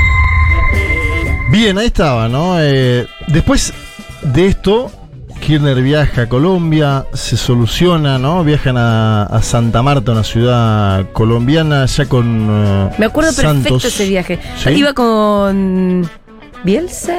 Bien, 1.51 1.77
ahí 1.77 1.87
estaba, 1.87 2.27
¿no? 2.29 2.55
Eh, 2.59 3.05
después 3.27 3.73
de 4.23 4.47
esto, 4.47 4.89
Kirchner 5.45 5.81
viaja 5.81 6.21
a 6.23 6.29
Colombia, 6.29 7.05
se 7.13 7.35
soluciona, 7.35 8.17
¿no? 8.17 8.43
Viajan 8.45 8.77
a, 8.77 9.23
a 9.23 9.41
Santa 9.41 9.81
Marta, 9.81 10.13
una 10.13 10.23
ciudad 10.23 11.05
colombiana, 11.11 11.85
ya 11.85 12.05
con. 12.05 12.47
eh, 12.49 12.89
Me 12.97 13.05
acuerdo 13.07 13.33
perfecto 13.33 13.79
Santos. 13.79 13.85
ese 13.85 14.07
viaje. 14.07 14.39
¿Sí? 14.57 14.69
Iba 14.69 14.93
con. 14.93 16.09
Bielsa. 16.63 17.13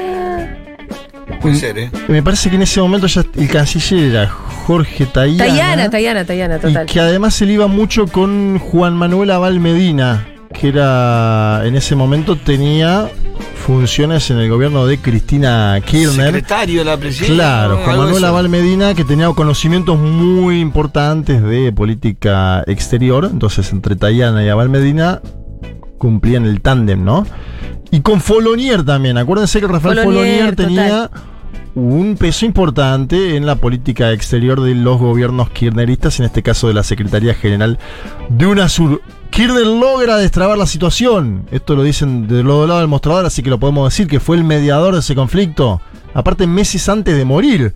Puede 1.42 1.56
ser, 1.56 1.78
¿eh? 1.78 1.90
Me 2.08 2.22
parece 2.22 2.48
que 2.48 2.56
en 2.56 2.62
ese 2.62 2.80
momento 2.80 3.06
ya 3.06 3.22
el 3.36 3.48
canciller 3.48 4.10
era 4.14 4.28
Jorge 4.28 5.04
Tayana. 5.06 5.44
Tayana, 5.46 5.90
Tayana, 5.90 6.24
Tayana, 6.24 6.58
total. 6.58 6.86
Y 6.88 6.92
que 6.92 7.00
además 7.00 7.40
él 7.42 7.50
iba 7.50 7.66
mucho 7.66 8.06
con 8.06 8.58
Juan 8.58 8.94
Manuel 8.96 9.30
Abal 9.32 9.60
Medina, 9.60 10.26
que 10.58 10.68
era. 10.68 11.60
En 11.66 11.76
ese 11.76 11.94
momento 11.94 12.36
tenía 12.36 13.10
funciones 13.54 14.30
en 14.30 14.38
el 14.38 14.48
gobierno 14.48 14.86
de 14.86 14.98
Cristina 14.98 15.80
Kirchner. 15.84 16.26
Secretario 16.26 16.80
de 16.80 16.84
la 16.84 16.96
presidencia. 16.96 17.34
Claro, 17.34 17.78
Juan 17.84 17.98
Manuel. 17.98 18.24
Abal 18.24 18.48
Medina, 18.48 18.94
que 18.94 19.04
tenía 19.04 19.28
conocimientos 19.30 19.98
muy 19.98 20.60
importantes 20.60 21.42
de 21.42 21.72
política 21.72 22.62
exterior. 22.66 23.28
Entonces, 23.30 23.72
entre 23.72 23.96
Tayana 23.96 24.44
y 24.44 24.48
Abal 24.48 24.68
Medina 24.68 25.20
cumplían 25.98 26.44
el 26.44 26.60
tándem, 26.60 27.04
¿no? 27.04 27.26
Y 27.90 28.00
con 28.00 28.20
Folonier 28.20 28.84
también. 28.84 29.16
Acuérdense 29.18 29.60
que 29.60 29.66
Rafael 29.66 30.00
Folonier, 30.00 30.54
Folonier 30.54 30.56
tenía 30.56 31.10
un 31.74 32.16
peso 32.16 32.46
importante 32.46 33.36
en 33.36 33.46
la 33.46 33.56
política 33.56 34.12
exterior 34.12 34.60
de 34.60 34.74
los 34.74 34.98
gobiernos 34.98 35.50
kirchneristas, 35.50 36.20
en 36.20 36.26
este 36.26 36.42
caso 36.42 36.68
de 36.68 36.74
la 36.74 36.82
Secretaría 36.82 37.34
General 37.34 37.78
de 38.28 38.46
UNASUR. 38.46 39.00
Kirchner 39.34 39.66
logra 39.66 40.16
destrabar 40.16 40.56
la 40.56 40.66
situación. 40.66 41.46
Esto 41.50 41.74
lo 41.74 41.82
dicen 41.82 42.28
de 42.28 42.42
los 42.44 42.56
dos 42.58 42.68
lados 42.68 42.82
del 42.82 42.88
mostrador, 42.88 43.26
así 43.26 43.42
que 43.42 43.50
lo 43.50 43.58
podemos 43.58 43.90
decir 43.92 44.06
que 44.06 44.20
fue 44.20 44.36
el 44.36 44.44
mediador 44.44 44.94
de 44.94 45.00
ese 45.00 45.14
conflicto. 45.16 45.80
Aparte, 46.14 46.46
meses 46.46 46.88
antes 46.88 47.16
de 47.16 47.24
morir. 47.24 47.74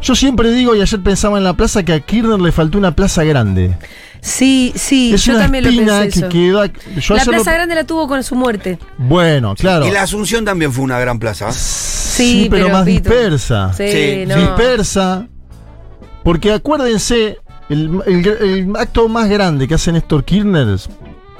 Yo 0.00 0.14
siempre 0.14 0.50
digo, 0.52 0.74
y 0.74 0.80
ayer 0.80 1.00
pensaba 1.02 1.36
en 1.36 1.44
la 1.44 1.52
plaza, 1.52 1.82
que 1.82 1.92
a 1.92 2.00
Kirchner 2.00 2.40
le 2.40 2.50
faltó 2.52 2.78
una 2.78 2.96
plaza 2.96 3.24
grande. 3.24 3.76
Sí, 4.22 4.72
sí, 4.74 5.12
es 5.12 5.24
yo 5.24 5.32
una 5.34 5.42
también 5.42 5.64
lo 5.64 5.70
pensé 5.70 6.08
que 6.08 6.18
eso. 6.20 6.28
queda. 6.30 6.66
yo 6.98 7.14
La 7.14 7.20
ayer 7.22 7.26
lo- 7.26 7.32
Plaza 7.42 7.52
Grande 7.52 7.74
la 7.74 7.84
tuvo 7.84 8.06
con 8.08 8.22
su 8.22 8.34
muerte. 8.34 8.78
Bueno, 8.98 9.54
claro. 9.54 9.86
Y 9.86 9.90
la 9.90 10.02
Asunción 10.02 10.44
también 10.44 10.72
fue 10.72 10.84
una 10.84 10.98
gran 10.98 11.18
plaza. 11.18 11.50
Sí, 11.52 12.48
pero, 12.50 12.64
pero, 12.66 12.76
más 12.76 12.84
dispersa. 12.86 13.72
Sí, 13.74 13.84
Sí, 13.92 14.24
no. 14.26 14.36
dispersa. 14.36 15.26
Porque 16.22 16.52
acuérdense, 16.52 17.38
el, 17.70 18.02
el- 18.06 18.26
el 18.26 18.76
acto 18.76 19.08
más 19.08 19.28
grande 19.30 19.66
que 19.66 19.74
hace 19.74 19.90
Néstor 19.92 20.24
Kirchner, 20.24 20.76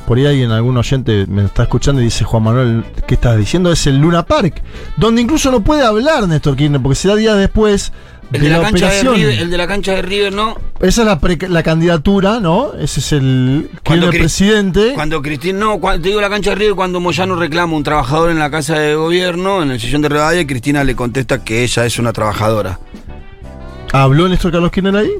por 0.06 0.16
ahí 0.18 0.26
alguien, 0.26 0.50
algún 0.50 0.76
oyente 0.76 1.26
me 1.28 1.44
está 1.44 1.64
escuchando 1.64 2.00
y 2.00 2.04
dice, 2.04 2.24
Juan 2.24 2.42
Manuel, 2.42 2.84
¿qué 3.06 3.14
estás 3.14 3.36
diciendo? 3.36 3.70
Es 3.70 3.86
el 3.86 3.98
Luna 3.98 4.24
Park, 4.24 4.62
donde 4.96 5.20
incluso 5.22 5.50
no 5.50 5.60
puede 5.62 5.84
hablar 5.84 6.26
Néstor 6.26 6.56
Kirchner, 6.56 6.80
porque 6.80 6.96
se 6.96 7.08
da 7.08 7.14
días 7.16 7.36
después 7.36 7.92
El 8.32 8.40
de, 8.42 8.48
la, 8.48 8.58
la 8.58 8.62
cancha 8.64 8.86
de 8.90 8.98
operación. 9.00 9.14
River, 9.16 9.38
el 9.40 9.50
de 9.50 9.58
la 9.58 9.66
cancha 9.68 9.92
de 9.94 10.02
River, 10.02 10.32
¿no? 10.32 10.56
Esa 10.80 11.02
es 11.02 11.06
la, 11.06 11.20
pre- 11.20 11.48
la 11.48 11.62
candidatura, 11.62 12.40
¿no? 12.40 12.72
Ese 12.74 13.00
es 13.00 13.12
el 13.12 13.70
Cuando 13.84 14.08
presidente. 14.10 14.92
Cuando 14.94 15.20
Cristina, 15.22 15.58
no, 15.60 15.78
cuando, 15.78 16.02
te 16.02 16.08
digo 16.08 16.20
la 16.20 16.30
cancha 16.30 16.50
de 16.50 16.56
River, 16.56 16.74
cuando 16.74 16.98
Moyano 17.00 17.36
reclama 17.36 17.76
un 17.76 17.82
trabajador 17.84 18.30
en 18.30 18.38
la 18.38 18.50
casa 18.50 18.78
de 18.78 18.94
gobierno, 18.94 19.62
en 19.62 19.70
el 19.72 19.78
sillón 19.80 20.02
de 20.02 20.08
Rivadavia, 20.08 20.40
y 20.40 20.46
Cristina 20.46 20.82
le 20.84 20.96
contesta 20.96 21.44
que 21.44 21.62
ella 21.62 21.84
es 21.86 21.98
una 21.98 22.12
trabajadora. 22.12 22.78
¿Habló 23.92 24.28
Néstor 24.28 24.52
Carlos 24.52 24.70
Kirchner 24.70 24.96
ahí? 24.96 25.10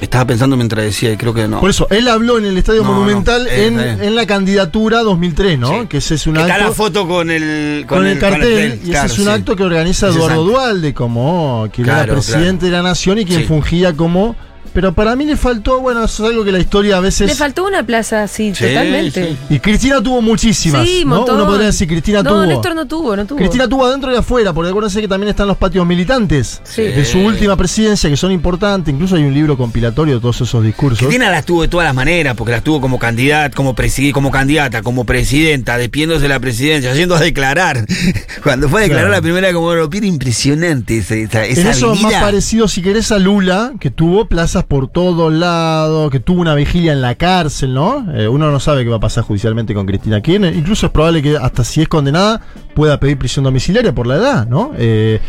Estaba 0.00 0.26
pensando 0.26 0.56
mientras 0.56 0.84
decía 0.84 1.12
y 1.12 1.16
creo 1.16 1.34
que 1.34 1.46
no. 1.46 1.60
Por 1.60 1.68
eso, 1.70 1.86
él 1.90 2.08
habló 2.08 2.38
en 2.38 2.46
el 2.46 2.56
Estadio 2.56 2.82
No, 2.82 2.88
no, 2.88 2.94
Monumental 3.00 3.46
eh, 3.48 3.66
en, 3.66 3.78
está 3.78 3.94
bien. 3.96 4.02
en 4.08 4.14
la 4.14 4.26
candidatura 4.26 5.00
2003, 5.02 5.58
¿no? 5.58 5.68
Sí. 5.82 5.86
Que 5.88 5.96
ese 5.98 6.14
es 6.14 6.26
un 6.26 6.34
Que 6.34 6.40
está 6.40 6.54
acto. 6.54 6.66
la 6.68 6.72
foto 6.74 7.06
con 7.06 7.30
el, 7.30 7.84
con, 7.86 8.06
el 8.06 8.18
cartel, 8.18 8.80
y 8.84 8.92
ese 8.94 9.06
es 9.06 9.18
un 9.18 9.24
sí. 9.26 9.30
acto 9.30 9.56
que 9.56 9.62
organiza 9.62 10.08
es 10.08 10.16
Eduardo 10.16 10.40
acto. 10.40 10.44
Dualde 10.50 10.94
como 10.94 11.68
quien 11.72 11.86
era 11.86 11.96
Claro, 12.04 12.14
presidente 12.14 12.66
de 12.66 12.72
la 12.72 12.82
nación 12.82 13.18
y 13.18 13.24
quien 13.26 13.40
Sí. 13.42 13.46
fungía 13.46 13.94
como. 13.94 14.34
Pero 14.72 14.92
para 14.94 15.16
mí 15.16 15.24
le 15.24 15.36
faltó, 15.36 15.80
bueno, 15.80 16.04
eso 16.04 16.24
es 16.24 16.30
algo 16.30 16.44
que 16.44 16.52
la 16.52 16.58
historia 16.60 16.96
a 16.98 17.00
veces. 17.00 17.26
Le 17.28 17.34
faltó 17.34 17.64
una 17.66 17.82
plaza, 17.84 18.26
sí, 18.28 18.52
Sí, 18.54 18.64
totalmente. 18.66 19.36
sí. 19.48 19.54
Y 19.54 19.58
Cristina 19.58 20.00
tuvo 20.02 20.22
muchísimas. 20.22 20.86
Sí, 20.86 21.02
¿no? 21.04 21.16
montón. 21.16 21.36
Uno 21.36 21.46
podría 21.46 21.66
decir 21.66 21.88
Cristina 21.88 22.22
no, 22.22 22.30
tuvo. 22.30 22.46
Néstor 22.46 22.74
no 22.74 22.86
tuvo, 22.86 23.16
no 23.16 23.26
tuvo. 23.26 23.38
Cristina 23.38 23.68
tuvo 23.68 23.86
adentro 23.86 24.12
y 24.12 24.16
afuera, 24.16 24.52
porque 24.52 24.70
acuérdense 24.70 25.00
que 25.00 25.08
también 25.08 25.30
están 25.30 25.48
los 25.48 25.56
patios 25.56 25.84
militantes 25.86 26.60
Sí. 26.64 26.82
de 26.82 27.04
su 27.04 27.18
última 27.18 27.56
presidencia, 27.56 28.08
que 28.08 28.16
son 28.16 28.30
importantes. 28.32 28.92
Incluso 28.94 29.16
hay 29.16 29.24
un 29.24 29.34
libro 29.34 29.56
compilatorio 29.56 30.14
de 30.14 30.20
todos 30.20 30.40
esos 30.40 30.62
discursos. 30.62 30.98
Cristina 31.00 31.30
las 31.30 31.44
tuvo 31.44 31.62
de 31.62 31.68
todas 31.68 31.84
las 31.86 31.94
maneras, 31.94 32.34
porque 32.36 32.52
las 32.52 32.62
tuvo 32.62 32.80
como 32.80 32.98
candidata, 32.98 33.54
como, 33.56 33.74
como 34.12 34.30
candidata, 34.30 34.82
como 34.82 35.04
presidenta, 35.04 35.76
despidiéndose 35.78 36.22
de 36.22 36.28
la 36.28 36.40
presidencia, 36.40 36.94
yendo 36.94 37.14
a 37.16 37.20
declarar. 37.20 37.84
Cuando 38.42 38.68
fue 38.68 38.80
a 38.80 38.82
declarar 38.84 39.06
Claro. 39.08 39.16
la 39.16 39.22
primera 39.22 39.52
como 39.52 39.72
europea, 39.72 40.04
impresionante 40.04 40.98
esa, 40.98 41.14
esa, 41.16 41.44
En 41.44 41.52
esa 41.52 41.70
eso 41.70 41.88
más 41.94 41.98
avenida. 42.04 42.20
parecido, 42.20 42.68
si 42.68 42.82
querés, 42.82 43.10
a 43.12 43.18
Lula, 43.18 43.72
que 43.80 43.90
tuvo 43.90 44.26
plazas 44.26 44.59
por 44.64 44.88
todos 44.88 45.32
lados, 45.32 46.10
que 46.10 46.20
tuvo 46.20 46.40
una 46.40 46.54
vigilia 46.54 46.92
en 46.92 47.00
la 47.00 47.14
cárcel, 47.14 47.74
¿no? 47.74 48.06
Eh, 48.14 48.28
uno 48.28 48.50
no 48.50 48.60
sabe 48.60 48.84
qué 48.84 48.90
va 48.90 48.96
a 48.96 49.00
pasar 49.00 49.24
judicialmente 49.24 49.74
con 49.74 49.86
Cristina 49.86 50.20
Kirchner. 50.20 50.54
Incluso 50.54 50.86
es 50.86 50.92
probable 50.92 51.22
que 51.22 51.36
hasta 51.36 51.64
si 51.64 51.82
es 51.82 51.88
condenada 51.88 52.40
pueda 52.74 52.98
pedir 53.00 53.18
prisión 53.18 53.44
domiciliaria 53.44 53.94
por 53.94 54.06
la 54.06 54.16
edad, 54.16 54.46
¿no? 54.46 54.72
Eh, 54.78 55.20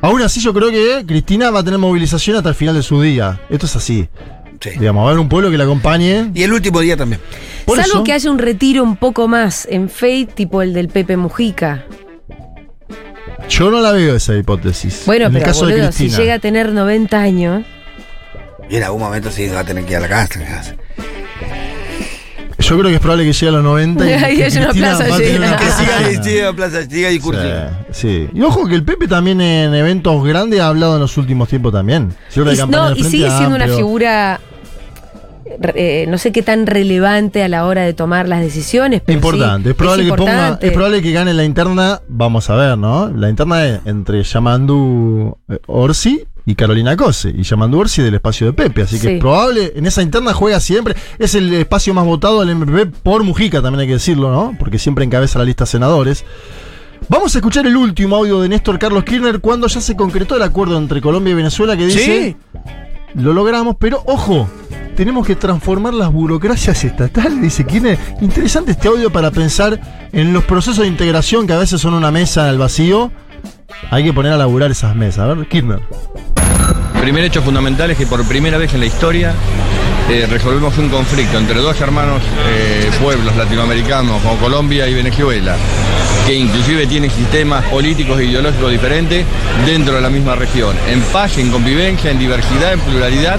aún 0.00 0.22
así 0.22 0.40
yo 0.40 0.52
creo 0.54 0.70
que 0.70 1.04
Cristina 1.06 1.50
va 1.50 1.60
a 1.60 1.64
tener 1.64 1.78
movilización 1.78 2.36
hasta 2.36 2.48
el 2.48 2.54
final 2.54 2.74
de 2.74 2.82
su 2.82 3.00
día. 3.02 3.40
Esto 3.50 3.66
es 3.66 3.76
así. 3.76 4.08
Sí. 4.60 4.70
Digamos, 4.78 5.00
va 5.02 5.06
a 5.06 5.10
haber 5.12 5.20
un 5.20 5.28
pueblo 5.30 5.50
que 5.50 5.56
la 5.56 5.64
acompañe. 5.64 6.30
Y 6.34 6.42
el 6.42 6.52
último 6.52 6.80
día 6.80 6.94
también. 6.96 7.20
Por 7.64 7.78
Salvo 7.78 7.94
eso- 7.94 8.04
que 8.04 8.12
haya 8.12 8.30
un 8.30 8.38
retiro 8.38 8.82
un 8.82 8.96
poco 8.96 9.26
más 9.26 9.66
en 9.70 9.88
Fate, 9.88 10.28
tipo 10.34 10.60
el 10.60 10.74
del 10.74 10.88
Pepe 10.88 11.16
Mujica. 11.16 11.84
Yo 13.48 13.70
no 13.70 13.80
la 13.80 13.92
veo 13.92 14.14
esa 14.16 14.36
hipótesis. 14.36 15.04
Bueno, 15.06 15.26
en 15.26 15.32
pero 15.32 15.44
el 15.44 15.50
caso 15.50 15.66
de 15.66 15.72
boludo, 15.74 15.92
si 15.92 15.98
Cristina. 16.04 16.18
llega 16.22 16.34
a 16.34 16.38
tener 16.38 16.72
90 16.72 17.20
años. 17.20 17.64
Y 18.70 18.76
en 18.76 18.84
algún 18.84 19.00
momento 19.00 19.30
sí 19.32 19.48
va 19.48 19.60
a 19.60 19.64
tener 19.64 19.84
que 19.84 19.90
ir 19.90 19.96
a 19.96 20.00
la 20.00 20.08
casa. 20.08 20.40
Yo 22.58 22.78
creo 22.78 22.88
que 22.90 22.94
es 22.94 23.00
probable 23.00 23.24
que 23.24 23.32
llegue 23.32 23.48
a 23.48 23.52
los 23.52 23.64
90 23.64 24.08
y 24.08 24.12
Ahí 24.12 24.36
que 24.36 24.44
hay 24.44 24.56
una 24.58 24.68
Cristina 24.68 24.88
plaza 24.88 25.08
va 25.08 25.14
a 25.14 25.18
tener 25.18 25.40
una 25.40 25.56
Que 25.56 25.64
siga, 25.64 26.22
siga, 26.22 26.52
plaza, 26.52 26.82
siga 26.88 27.08
discurso. 27.08 27.42
Sí, 27.42 27.48
sí. 27.90 28.28
Y 28.32 28.42
ojo 28.42 28.68
que 28.68 28.76
el 28.76 28.84
Pepe 28.84 29.08
también 29.08 29.40
en 29.40 29.74
eventos 29.74 30.22
grandes 30.24 30.60
ha 30.60 30.68
hablado 30.68 30.94
en 30.94 31.00
los 31.00 31.16
últimos 31.16 31.48
tiempos 31.48 31.72
también. 31.72 32.14
Y, 32.36 32.38
no, 32.38 32.92
y 32.94 33.02
sigue 33.02 33.28
siendo 33.30 33.56
una 33.56 33.64
Amplio. 33.64 33.76
figura. 33.76 34.40
Eh, 35.74 36.06
no 36.08 36.18
sé 36.18 36.32
qué 36.32 36.42
tan 36.42 36.66
relevante 36.66 37.42
a 37.42 37.48
la 37.48 37.66
hora 37.66 37.82
de 37.82 37.92
tomar 37.92 38.28
las 38.28 38.40
decisiones. 38.40 39.02
Pero 39.04 39.16
Importante, 39.18 39.64
sí, 39.64 39.70
es 39.70 39.76
probable 39.76 40.04
que 40.04 40.12
ponga, 40.14 40.58
es 40.60 40.72
probable 40.72 41.02
que 41.02 41.12
gane 41.12 41.34
la 41.34 41.44
interna, 41.44 42.00
vamos 42.08 42.48
a 42.50 42.56
ver, 42.56 42.78
¿no? 42.78 43.08
La 43.08 43.28
interna 43.28 43.64
es 43.66 43.80
entre 43.84 44.22
Yamandu 44.22 45.36
eh, 45.48 45.58
Orsi 45.66 46.24
y 46.46 46.54
Carolina 46.54 46.96
Cose, 46.96 47.30
y 47.36 47.42
Yamandu 47.42 47.78
Orsi 47.80 48.02
del 48.02 48.14
espacio 48.14 48.46
de 48.46 48.52
Pepe, 48.54 48.82
así 48.82 48.96
que 48.96 49.06
Sí. 49.08 49.14
es 49.14 49.20
probable, 49.20 49.72
en 49.76 49.86
esa 49.86 50.02
interna 50.02 50.32
juega 50.32 50.58
siempre, 50.60 50.94
es 51.18 51.34
el 51.34 51.52
espacio 51.52 51.92
más 51.94 52.04
votado 52.06 52.40
del 52.40 52.56
MPP 52.56 52.96
por 53.02 53.22
Mujica, 53.22 53.60
también 53.62 53.80
hay 53.80 53.86
que 53.86 53.92
decirlo, 53.94 54.32
¿no? 54.32 54.56
Porque 54.58 54.78
siempre 54.78 55.04
encabeza 55.04 55.38
la 55.38 55.44
lista 55.44 55.64
de 55.64 55.70
senadores. 55.70 56.24
Vamos 57.08 57.34
a 57.34 57.38
escuchar 57.38 57.66
el 57.66 57.76
último 57.76 58.16
audio 58.16 58.40
de 58.40 58.48
Néstor 58.48 58.78
Carlos 58.78 59.04
Kirchner 59.04 59.40
cuando 59.40 59.66
ya 59.66 59.80
se 59.80 59.96
concretó 59.96 60.36
el 60.36 60.42
acuerdo 60.42 60.76
entre 60.78 61.00
Colombia 61.00 61.32
y 61.32 61.34
Venezuela 61.34 61.76
que 61.76 61.86
dice, 61.86 62.36
lo 63.14 63.32
logramos, 63.32 63.76
pero 63.78 64.02
ojo, 64.06 64.48
tenemos 65.00 65.26
que 65.26 65.34
transformar 65.34 65.94
las 65.94 66.12
burocracias 66.12 66.84
estatales, 66.84 67.40
dice 67.40 67.64
Kirchner. 67.64 67.98
Interesante 68.20 68.72
este 68.72 68.88
audio 68.88 69.10
para 69.10 69.30
pensar 69.30 69.80
en 70.12 70.34
los 70.34 70.44
procesos 70.44 70.80
de 70.80 70.88
integración 70.88 71.46
que 71.46 71.54
a 71.54 71.58
veces 71.58 71.80
son 71.80 71.94
una 71.94 72.10
mesa 72.10 72.50
al 72.50 72.58
vacío. 72.58 73.10
Hay 73.90 74.04
que 74.04 74.12
poner 74.12 74.30
a 74.32 74.36
laburar 74.36 74.70
esas 74.70 74.94
mesas. 74.94 75.20
A 75.20 75.32
ver, 75.32 75.48
Kirchner. 75.48 75.80
primer 77.00 77.24
hecho 77.24 77.40
fundamental 77.40 77.90
es 77.90 77.96
que 77.96 78.04
por 78.04 78.22
primera 78.26 78.58
vez 78.58 78.74
en 78.74 78.80
la 78.80 78.86
historia 78.86 79.34
eh, 80.10 80.26
resolvemos 80.28 80.76
un 80.78 80.88
conflicto 80.88 81.38
entre 81.38 81.60
dos 81.60 81.80
hermanos 81.80 82.20
eh, 82.48 82.90
pueblos 83.00 83.36
latinoamericanos 83.36 84.20
como 84.22 84.36
Colombia 84.38 84.88
y 84.88 84.94
Venezuela, 84.94 85.56
que 86.26 86.34
inclusive 86.34 86.88
tienen 86.88 87.10
sistemas 87.12 87.64
políticos 87.66 88.18
e 88.18 88.24
ideológicos 88.24 88.72
diferentes 88.72 89.24
dentro 89.64 89.94
de 89.94 90.00
la 90.00 90.10
misma 90.10 90.34
región, 90.34 90.74
en 90.88 91.00
paz, 91.02 91.38
en 91.38 91.50
convivencia, 91.50 92.10
en 92.10 92.18
diversidad, 92.18 92.72
en 92.72 92.80
pluralidad, 92.80 93.38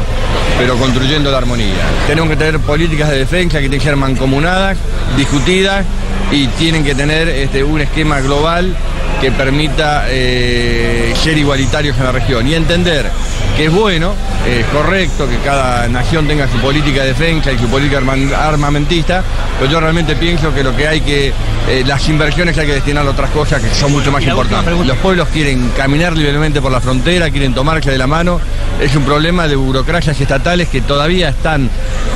pero 0.58 0.78
construyendo 0.78 1.30
la 1.30 1.40
armonía. 1.40 1.76
Tenemos 2.08 2.30
que 2.30 2.38
tener 2.38 2.60
políticas 2.60 3.10
de 3.10 3.20
defensa 3.20 3.58
que 3.58 3.64
tienen 3.64 3.80
que 3.80 3.86
ser 3.86 3.98
mancomunadas, 3.98 4.78
discutidas 5.18 5.86
y 6.32 6.48
tienen 6.48 6.86
que 6.86 6.96
tener 6.96 7.28
este, 7.28 7.66
un 7.66 7.82
esquema 7.82 8.22
global 8.22 8.74
que 9.20 9.32
permita 9.32 10.06
eh, 10.08 11.14
ser 11.22 11.38
igualitarios 11.38 11.98
en 11.98 12.04
la 12.06 12.12
región 12.14 12.48
y 12.48 12.56
entender 12.56 13.12
que 13.56 13.66
es 13.66 13.72
bueno, 13.72 14.14
es 14.48 14.66
correcto 14.68 15.28
que 15.30 15.38
cada 15.38 15.88
nación 15.88 16.28
tenga 16.28 16.48
su 16.48 16.58
política 16.60 17.02
de 17.02 17.08
defensa 17.10 17.52
y 17.52 17.58
su 17.60 17.68
política 17.68 17.98
arma- 17.98 18.16
armamentista, 18.38 19.24
pero 19.60 19.72
yo 19.72 19.80
realmente 19.80 20.16
pienso 20.16 20.54
que 20.54 20.64
lo 20.64 20.76
que 20.76 20.88
hay 20.88 21.02
que, 21.02 21.28
eh, 21.70 21.84
las 21.86 22.08
inversiones 22.10 22.58
hay 22.58 22.66
que 22.68 22.74
destinar 22.74 23.06
a 23.06 23.10
otras 23.12 23.30
cosas 23.32 23.62
que 23.62 23.70
son 23.76 23.92
mucho 23.92 24.12
más 24.12 24.24
importantes. 24.24 24.74
Los 24.88 24.98
pueblos 24.98 25.28
quieren 25.34 25.70
caminar 25.78 26.16
libremente 26.18 26.62
por 26.62 26.72
la 26.72 26.82
frontera, 26.82 27.30
quieren 27.30 27.54
tomarse 27.54 27.92
de 27.92 27.98
la 27.98 28.08
mano, 28.08 28.40
es 28.82 28.96
un 28.96 29.04
problema 29.04 29.48
de 29.48 29.56
burocracias 29.56 30.20
estatales 30.20 30.70
que 30.70 30.82
todavía 30.82 31.30
están 31.30 31.70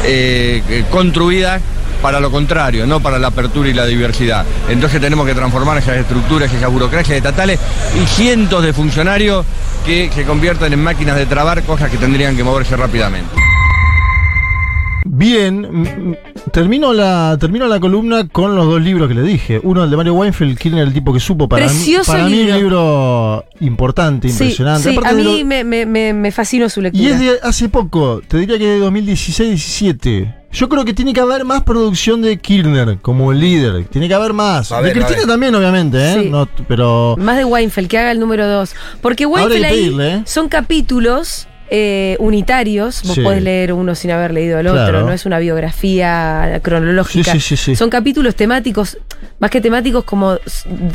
eh, 0.03 0.61
eh, 0.69 0.83
construidas 0.89 1.61
para 2.05 2.19
lo 2.19 2.29
contrario, 2.29 2.85
no 2.85 2.99
para 2.99 3.17
la 3.17 3.29
apertura 3.29 3.67
y 3.67 3.73
la 3.73 3.83
diversidad. 3.87 4.45
Entonces 4.69 5.01
tenemos 5.01 5.25
que 5.25 5.33
transformar 5.33 5.79
esas 5.79 5.97
estructuras, 5.97 6.53
esas 6.53 6.71
burocracias 6.71 7.17
estatales 7.17 7.59
y 7.99 8.05
cientos 8.05 8.63
de 8.63 8.73
funcionarios 8.73 9.43
que 9.87 10.11
se 10.13 10.23
conviertan 10.23 10.71
en 10.71 10.83
máquinas 10.83 11.15
de 11.15 11.25
trabar 11.25 11.63
cosas 11.63 11.89
que 11.89 11.97
tendrían 11.97 12.37
que 12.37 12.43
moverse 12.43 12.77
rápidamente. 12.77 13.31
Bien, 15.07 16.15
termino 16.51 16.93
la, 16.93 17.37
termino 17.39 17.67
la 17.67 17.79
columna 17.79 18.27
con 18.27 18.55
los 18.55 18.67
dos 18.67 18.81
libros 18.83 19.07
que 19.07 19.15
le 19.15 19.23
dije. 19.23 19.59
Uno, 19.63 19.83
el 19.83 19.89
de 19.89 19.97
Mario 19.97 20.13
Weinfeld, 20.13 20.59
Kirchner, 20.59 20.87
el 20.87 20.93
tipo 20.93 21.11
que 21.11 21.19
supo. 21.19 21.49
Para, 21.49 21.65
mí, 21.65 21.71
Precioso 21.71 22.11
para 22.11 22.25
mí, 22.25 22.41
un 22.41 22.55
libro 22.59 23.45
importante, 23.61 24.29
Sí, 24.29 24.33
impresionante. 24.43 24.91
sí, 24.91 24.99
a 25.03 25.11
mí 25.13 25.23
lo- 25.39 25.45
me, 25.45 25.63
me, 25.63 26.13
me 26.13 26.31
fascinó 26.31 26.69
su 26.69 26.81
lectura. 26.81 27.03
Y 27.03 27.07
es 27.07 27.19
de 27.19 27.39
hace 27.41 27.67
poco, 27.69 28.21
te 28.27 28.37
diría 28.37 28.59
que 28.59 28.65
de 28.67 28.79
2016-17. 28.79 30.44
Yo 30.55 30.69
creo 30.69 30.85
que 30.85 30.93
tiene 30.93 31.11
que 31.13 31.19
haber 31.19 31.43
más 31.43 31.63
producción 31.63 32.21
de 32.21 32.37
Kirchner 32.37 32.97
como 33.01 33.33
líder. 33.33 33.85
Tiene 33.85 34.07
que 34.07 34.13
haber 34.13 34.31
más. 34.33 34.69
De 34.69 34.93
Cristina 34.93 35.27
también, 35.27 35.53
obviamente, 35.53 35.97
¿eh? 35.97 36.21
Sí. 36.23 36.29
No, 36.29 36.47
pero. 36.67 37.15
Más 37.19 37.37
de 37.37 37.43
Weinfeld, 37.45 37.89
que 37.89 37.97
haga 37.97 38.11
el 38.11 38.19
número 38.19 38.47
2. 38.47 38.73
Porque 39.01 39.25
Weinfeld 39.25 39.65
ahí 39.65 39.71
pedirle, 39.71 40.13
¿eh? 40.13 40.21
son 40.25 40.47
capítulos 40.47 41.47
eh, 41.69 42.15
unitarios. 42.19 43.01
Vos 43.03 43.15
Sí. 43.15 43.21
podés 43.21 43.43
leer 43.43 43.73
uno 43.73 43.95
sin 43.95 44.11
haber 44.11 44.31
leído 44.31 44.57
el 44.59 44.67
Claro. 44.67 44.83
otro. 44.83 45.01
No 45.07 45.11
es 45.11 45.25
una 45.25 45.39
biografía 45.39 46.59
cronológica. 46.63 47.31
Sí, 47.33 47.39
sí, 47.41 47.57
sí, 47.57 47.63
sí. 47.71 47.75
Son 47.75 47.89
capítulos 47.89 48.35
temáticos, 48.35 48.97
más 49.39 49.51
que 49.51 49.59
temáticos, 49.61 50.03
como 50.05 50.37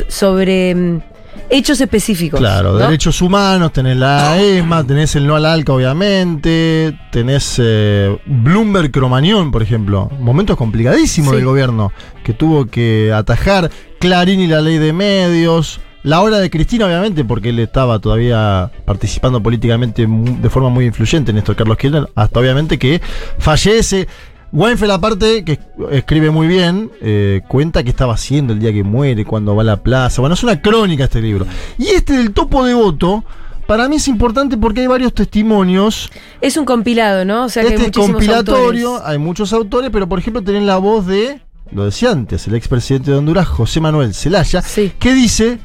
sobre 0.09 0.75
mm, 0.75 1.01
hechos 1.49 1.81
específicos. 1.81 2.39
Claro, 2.41 2.73
¿no? 2.73 2.79
derechos 2.79 3.21
humanos, 3.23 3.73
tenés 3.73 3.97
la 3.97 4.41
ESMA, 4.41 4.85
tenés 4.87 5.17
el 5.17 5.27
no 5.27 5.37
al 5.37 5.47
ALCA, 5.47 5.73
obviamente, 5.73 6.97
tenés 7.11 7.57
eh, 7.59 8.17
Bloomberg 8.27 8.91
Cromañón, 8.91 9.51
por 9.51 9.63
ejemplo, 9.63 10.11
momentos 10.21 10.57
complicadísimos 10.57 11.31
Sí. 11.31 11.37
del 11.37 11.45
gobierno, 11.45 11.93
que 12.25 12.33
tuvo 12.33 12.67
que 12.67 13.13
atajar, 13.13 13.71
Clarín 13.99 14.41
y 14.41 14.47
la 14.47 14.61
ley 14.61 14.79
de 14.79 14.93
medios, 14.93 15.81
la 16.03 16.23
hora 16.23 16.39
de 16.39 16.49
Cristina, 16.49 16.87
obviamente, 16.87 17.25
porque 17.25 17.51
él 17.51 17.59
estaba 17.59 17.99
todavía 17.99 18.71
participando 18.87 19.43
políticamente 19.43 20.07
de 20.09 20.49
forma 20.49 20.71
muy 20.71 20.87
influyente, 20.87 21.33
Néstor 21.33 21.57
Carlos 21.57 21.77
Kirchner, 21.77 22.09
hasta 22.15 22.41
obviamente 22.41 22.79
que 22.79 23.03
fallece. 23.39 24.09
Weinfeld, 24.53 24.91
aparte, 24.91 25.45
que 25.45 25.59
escribe 25.93 26.31
muy 26.31 26.47
bien, 26.49 26.91
eh, 27.01 27.43
cuenta 27.49 27.83
qué 27.85 27.91
estaba 27.91 28.15
haciendo 28.15 28.53
el 28.53 28.59
día 28.59 28.73
que 28.73 28.83
muere, 28.83 29.25
cuando 29.25 29.55
va 29.55 29.63
a 29.63 29.65
la 29.65 29.83
plaza. 29.83 30.21
Bueno, 30.21 30.35
es 30.35 30.43
una 30.43 30.61
crónica 30.61 31.05
este 31.05 31.21
libro. 31.21 31.47
Y 31.79 31.87
este 31.89 32.15
del 32.15 32.33
topo 32.33 32.65
de 32.65 32.75
voto, 32.75 33.25
para 33.67 33.89
mí 33.89 33.97
es 33.97 34.09
importante 34.09 34.57
porque 34.57 34.81
hay 34.81 34.87
varios 34.89 35.15
testimonios. 35.15 36.11
Es 36.41 36.57
un 36.57 36.65
compilado, 36.65 37.25
¿no? 37.25 37.45
O 37.45 37.49
sea 37.49 37.63
que 37.63 37.69
hay 37.71 37.75
este 37.77 37.93
compilatorio, 37.93 38.89
autores. 38.97 39.09
hay 39.13 39.19
muchos 39.19 39.53
autores, 39.53 39.91
pero 39.93 40.09
por 40.09 40.19
ejemplo 40.19 40.43
tenés 40.43 40.65
la 40.65 40.79
voz 40.79 41.07
de, 41.07 41.41
lo 41.71 41.85
decía 41.85 42.11
antes, 42.11 42.49
el 42.49 42.55
expresidente 42.57 43.13
de 43.13 43.19
Honduras, 43.19 43.47
José 43.47 43.81
Manuel 43.81 44.13
Zelaya, 44.15 44.63
Sí. 44.63 44.93
que 44.99 45.15
dice 45.15 45.61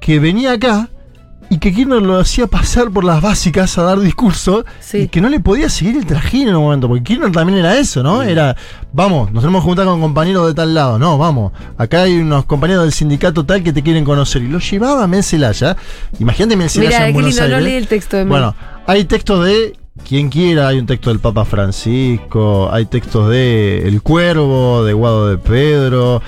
que 0.00 0.18
venía 0.18 0.52
acá 0.52 0.90
y 1.50 1.58
que 1.58 1.72
Kirchner 1.72 2.02
lo 2.02 2.18
hacía 2.18 2.46
pasar 2.46 2.90
por 2.90 3.04
las 3.04 3.20
básicas 3.22 3.76
a 3.78 3.82
dar 3.82 4.00
discurso 4.00 4.64
Sí. 4.80 4.98
y 5.02 5.08
que 5.08 5.20
no 5.20 5.28
le 5.28 5.40
podía 5.40 5.68
seguir 5.68 5.96
el 5.96 6.06
trajín 6.06 6.48
en 6.48 6.56
un 6.56 6.62
momento, 6.64 6.88
porque 6.88 7.04
Kirchner 7.04 7.30
también 7.32 7.58
era 7.58 7.76
eso, 7.78 8.02
¿no? 8.02 8.22
Era, 8.22 8.56
vamos, 8.92 9.30
nos 9.32 9.42
tenemos 9.42 9.62
que 9.62 9.66
juntar 9.66 9.86
con 9.86 10.00
compañeros 10.00 10.46
de 10.46 10.54
tal 10.54 10.74
lado, 10.74 10.98
no, 10.98 11.18
vamos, 11.18 11.52
acá 11.78 12.02
hay 12.02 12.18
unos 12.18 12.44
compañeros 12.46 12.84
del 12.84 12.92
sindicato 12.92 13.44
tal 13.44 13.62
que 13.62 13.72
te 13.72 13.82
quieren 13.82 14.04
conocer 14.04 14.42
y 14.42 14.48
lo 14.48 14.58
llevaba 14.58 15.04
a 15.04 15.06
Mel 15.06 15.22
Zelaya, 15.22 15.76
imagínate 16.18 16.56
Mirá, 16.56 17.06
en 17.08 17.14
Buenos 17.14 17.30
lindo, 17.34 17.48
no 17.48 17.56
Aires. 17.56 17.64
leí 17.64 17.74
el 17.74 17.86
texto 17.88 18.16
de. 18.16 18.24
Bueno, 18.24 18.54
hay 18.86 19.04
textos 19.04 19.44
de 19.44 19.76
quien 20.08 20.28
quiera, 20.28 20.68
hay 20.68 20.78
un 20.78 20.86
texto 20.86 21.10
del 21.10 21.20
Papa 21.20 21.44
Francisco, 21.44 22.68
hay 22.72 22.86
textos 22.86 23.30
de 23.30 23.86
El 23.86 24.02
Cuervo, 24.02 24.84
de 24.84 24.92
Guado 24.92 25.28
de 25.28 25.38
Pedro. 25.38 26.20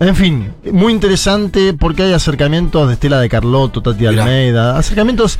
En 0.00 0.16
fin, 0.16 0.52
muy 0.72 0.92
interesante 0.92 1.72
porque 1.74 2.02
hay 2.02 2.12
acercamientos 2.12 2.86
de 2.88 2.94
Estela 2.94 3.20
de 3.20 3.28
Carlotto, 3.28 3.80
Tati 3.80 4.06
Mirá. 4.06 4.24
Almeida, 4.24 4.76
acercamientos 4.78 5.38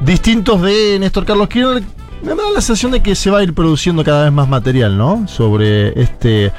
distintos 0.00 0.62
de 0.62 0.98
Néstor 1.00 1.24
Carlos 1.24 1.48
Kirchner. 1.48 1.82
Me 2.22 2.28
da 2.30 2.42
la 2.54 2.60
sensación 2.60 2.92
de 2.92 3.02
que 3.02 3.14
se 3.16 3.30
va 3.30 3.38
a 3.38 3.42
ir 3.42 3.52
produciendo 3.52 4.04
cada 4.04 4.24
vez 4.24 4.32
más 4.32 4.48
material, 4.48 4.96
¿no? 4.96 5.26
Sobre 5.26 6.00
este 6.00 6.52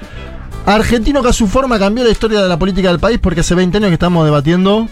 argentino 0.65 1.21
que 1.23 1.29
a 1.29 1.33
su 1.33 1.47
forma 1.47 1.79
cambió 1.79 2.03
la 2.03 2.09
historia 2.09 2.41
de 2.41 2.49
la 2.49 2.59
política 2.59 2.89
del 2.89 2.99
país 2.99 3.17
porque 3.21 3.39
hace 3.39 3.55
20 3.55 3.77
años 3.77 3.87
que 3.89 3.93
estamos 3.93 4.25
debatiendo 4.25 4.87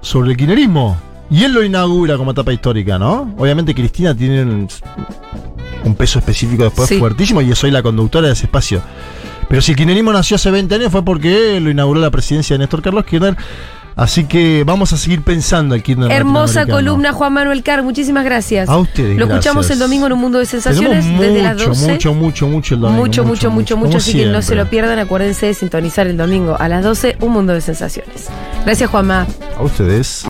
sobre 0.00 0.30
el 0.32 0.36
kirchnerismo. 0.36 0.96
Y 1.30 1.44
él 1.44 1.52
lo 1.52 1.62
inaugura 1.62 2.16
como 2.16 2.32
etapa 2.32 2.52
histórica, 2.52 2.98
¿no? 2.98 3.34
Obviamente 3.38 3.74
Cristina 3.74 4.14
tiene 4.14 4.42
un, 4.42 4.68
un 5.84 5.94
peso 5.94 6.18
específico 6.18 6.64
después 6.64 6.88
Sí. 6.88 6.98
fuertísimo 6.98 7.40
y 7.40 7.54
soy 7.54 7.70
la 7.70 7.82
conductora 7.82 8.26
de 8.26 8.32
ese 8.32 8.46
espacio. 8.46 8.80
Pero 9.48 9.62
si 9.62 9.72
el 9.72 9.76
kirchnerismo 9.76 10.12
nació 10.12 10.36
hace 10.36 10.50
20 10.50 10.74
años 10.74 10.92
fue 10.92 11.04
porque 11.04 11.58
lo 11.60 11.70
inauguró 11.70 12.00
la 12.00 12.10
presidencia 12.10 12.54
de 12.54 12.58
Néstor 12.58 12.82
Carlos 12.82 13.04
Kirchner. 13.04 13.36
Así 13.98 14.26
que 14.26 14.62
vamos 14.64 14.92
a 14.92 14.96
seguir 14.96 15.22
pensando 15.22 15.74
el 15.74 15.82
Kirchner 15.82 16.12
Hermosa 16.12 16.66
columna, 16.66 17.12
Juan 17.12 17.32
Manuel 17.32 17.64
Carr. 17.64 17.82
Muchísimas 17.82 18.24
gracias. 18.24 18.68
A 18.68 18.76
ustedes, 18.76 19.18
Lo 19.18 19.26
escuchamos 19.26 19.68
el 19.70 19.80
domingo 19.80 20.06
en 20.06 20.12
un 20.12 20.20
mundo 20.20 20.38
de 20.38 20.46
sensaciones 20.46 21.04
desde 21.04 21.42
las 21.42 21.56
mucho, 21.56 21.68
12. 21.70 21.92
mucho, 21.92 22.14
mucho, 22.14 22.46
mucho 22.46 22.74
el 22.76 22.80
domingo. 22.82 23.04
mucho, 23.04 23.24
mucho, 23.24 23.50
mucho, 23.50 23.76
mucho, 23.76 23.96
así 23.96 24.12
que 24.12 24.26
no 24.26 24.40
se 24.40 24.54
lo 24.54 24.70
pierdan. 24.70 25.00
Acuérdense 25.00 25.46
de 25.46 25.54
sintonizar 25.54 26.06
el 26.06 26.16
domingo 26.16 26.56
a 26.60 26.68
las 26.68 26.84
12, 26.84 27.16
un 27.22 27.32
mundo 27.32 27.54
de 27.54 27.60
sensaciones. 27.60 28.28
Gracias, 28.64 28.88
Juanma. 28.88 29.26
A 29.58 29.62
ustedes. 29.64 30.24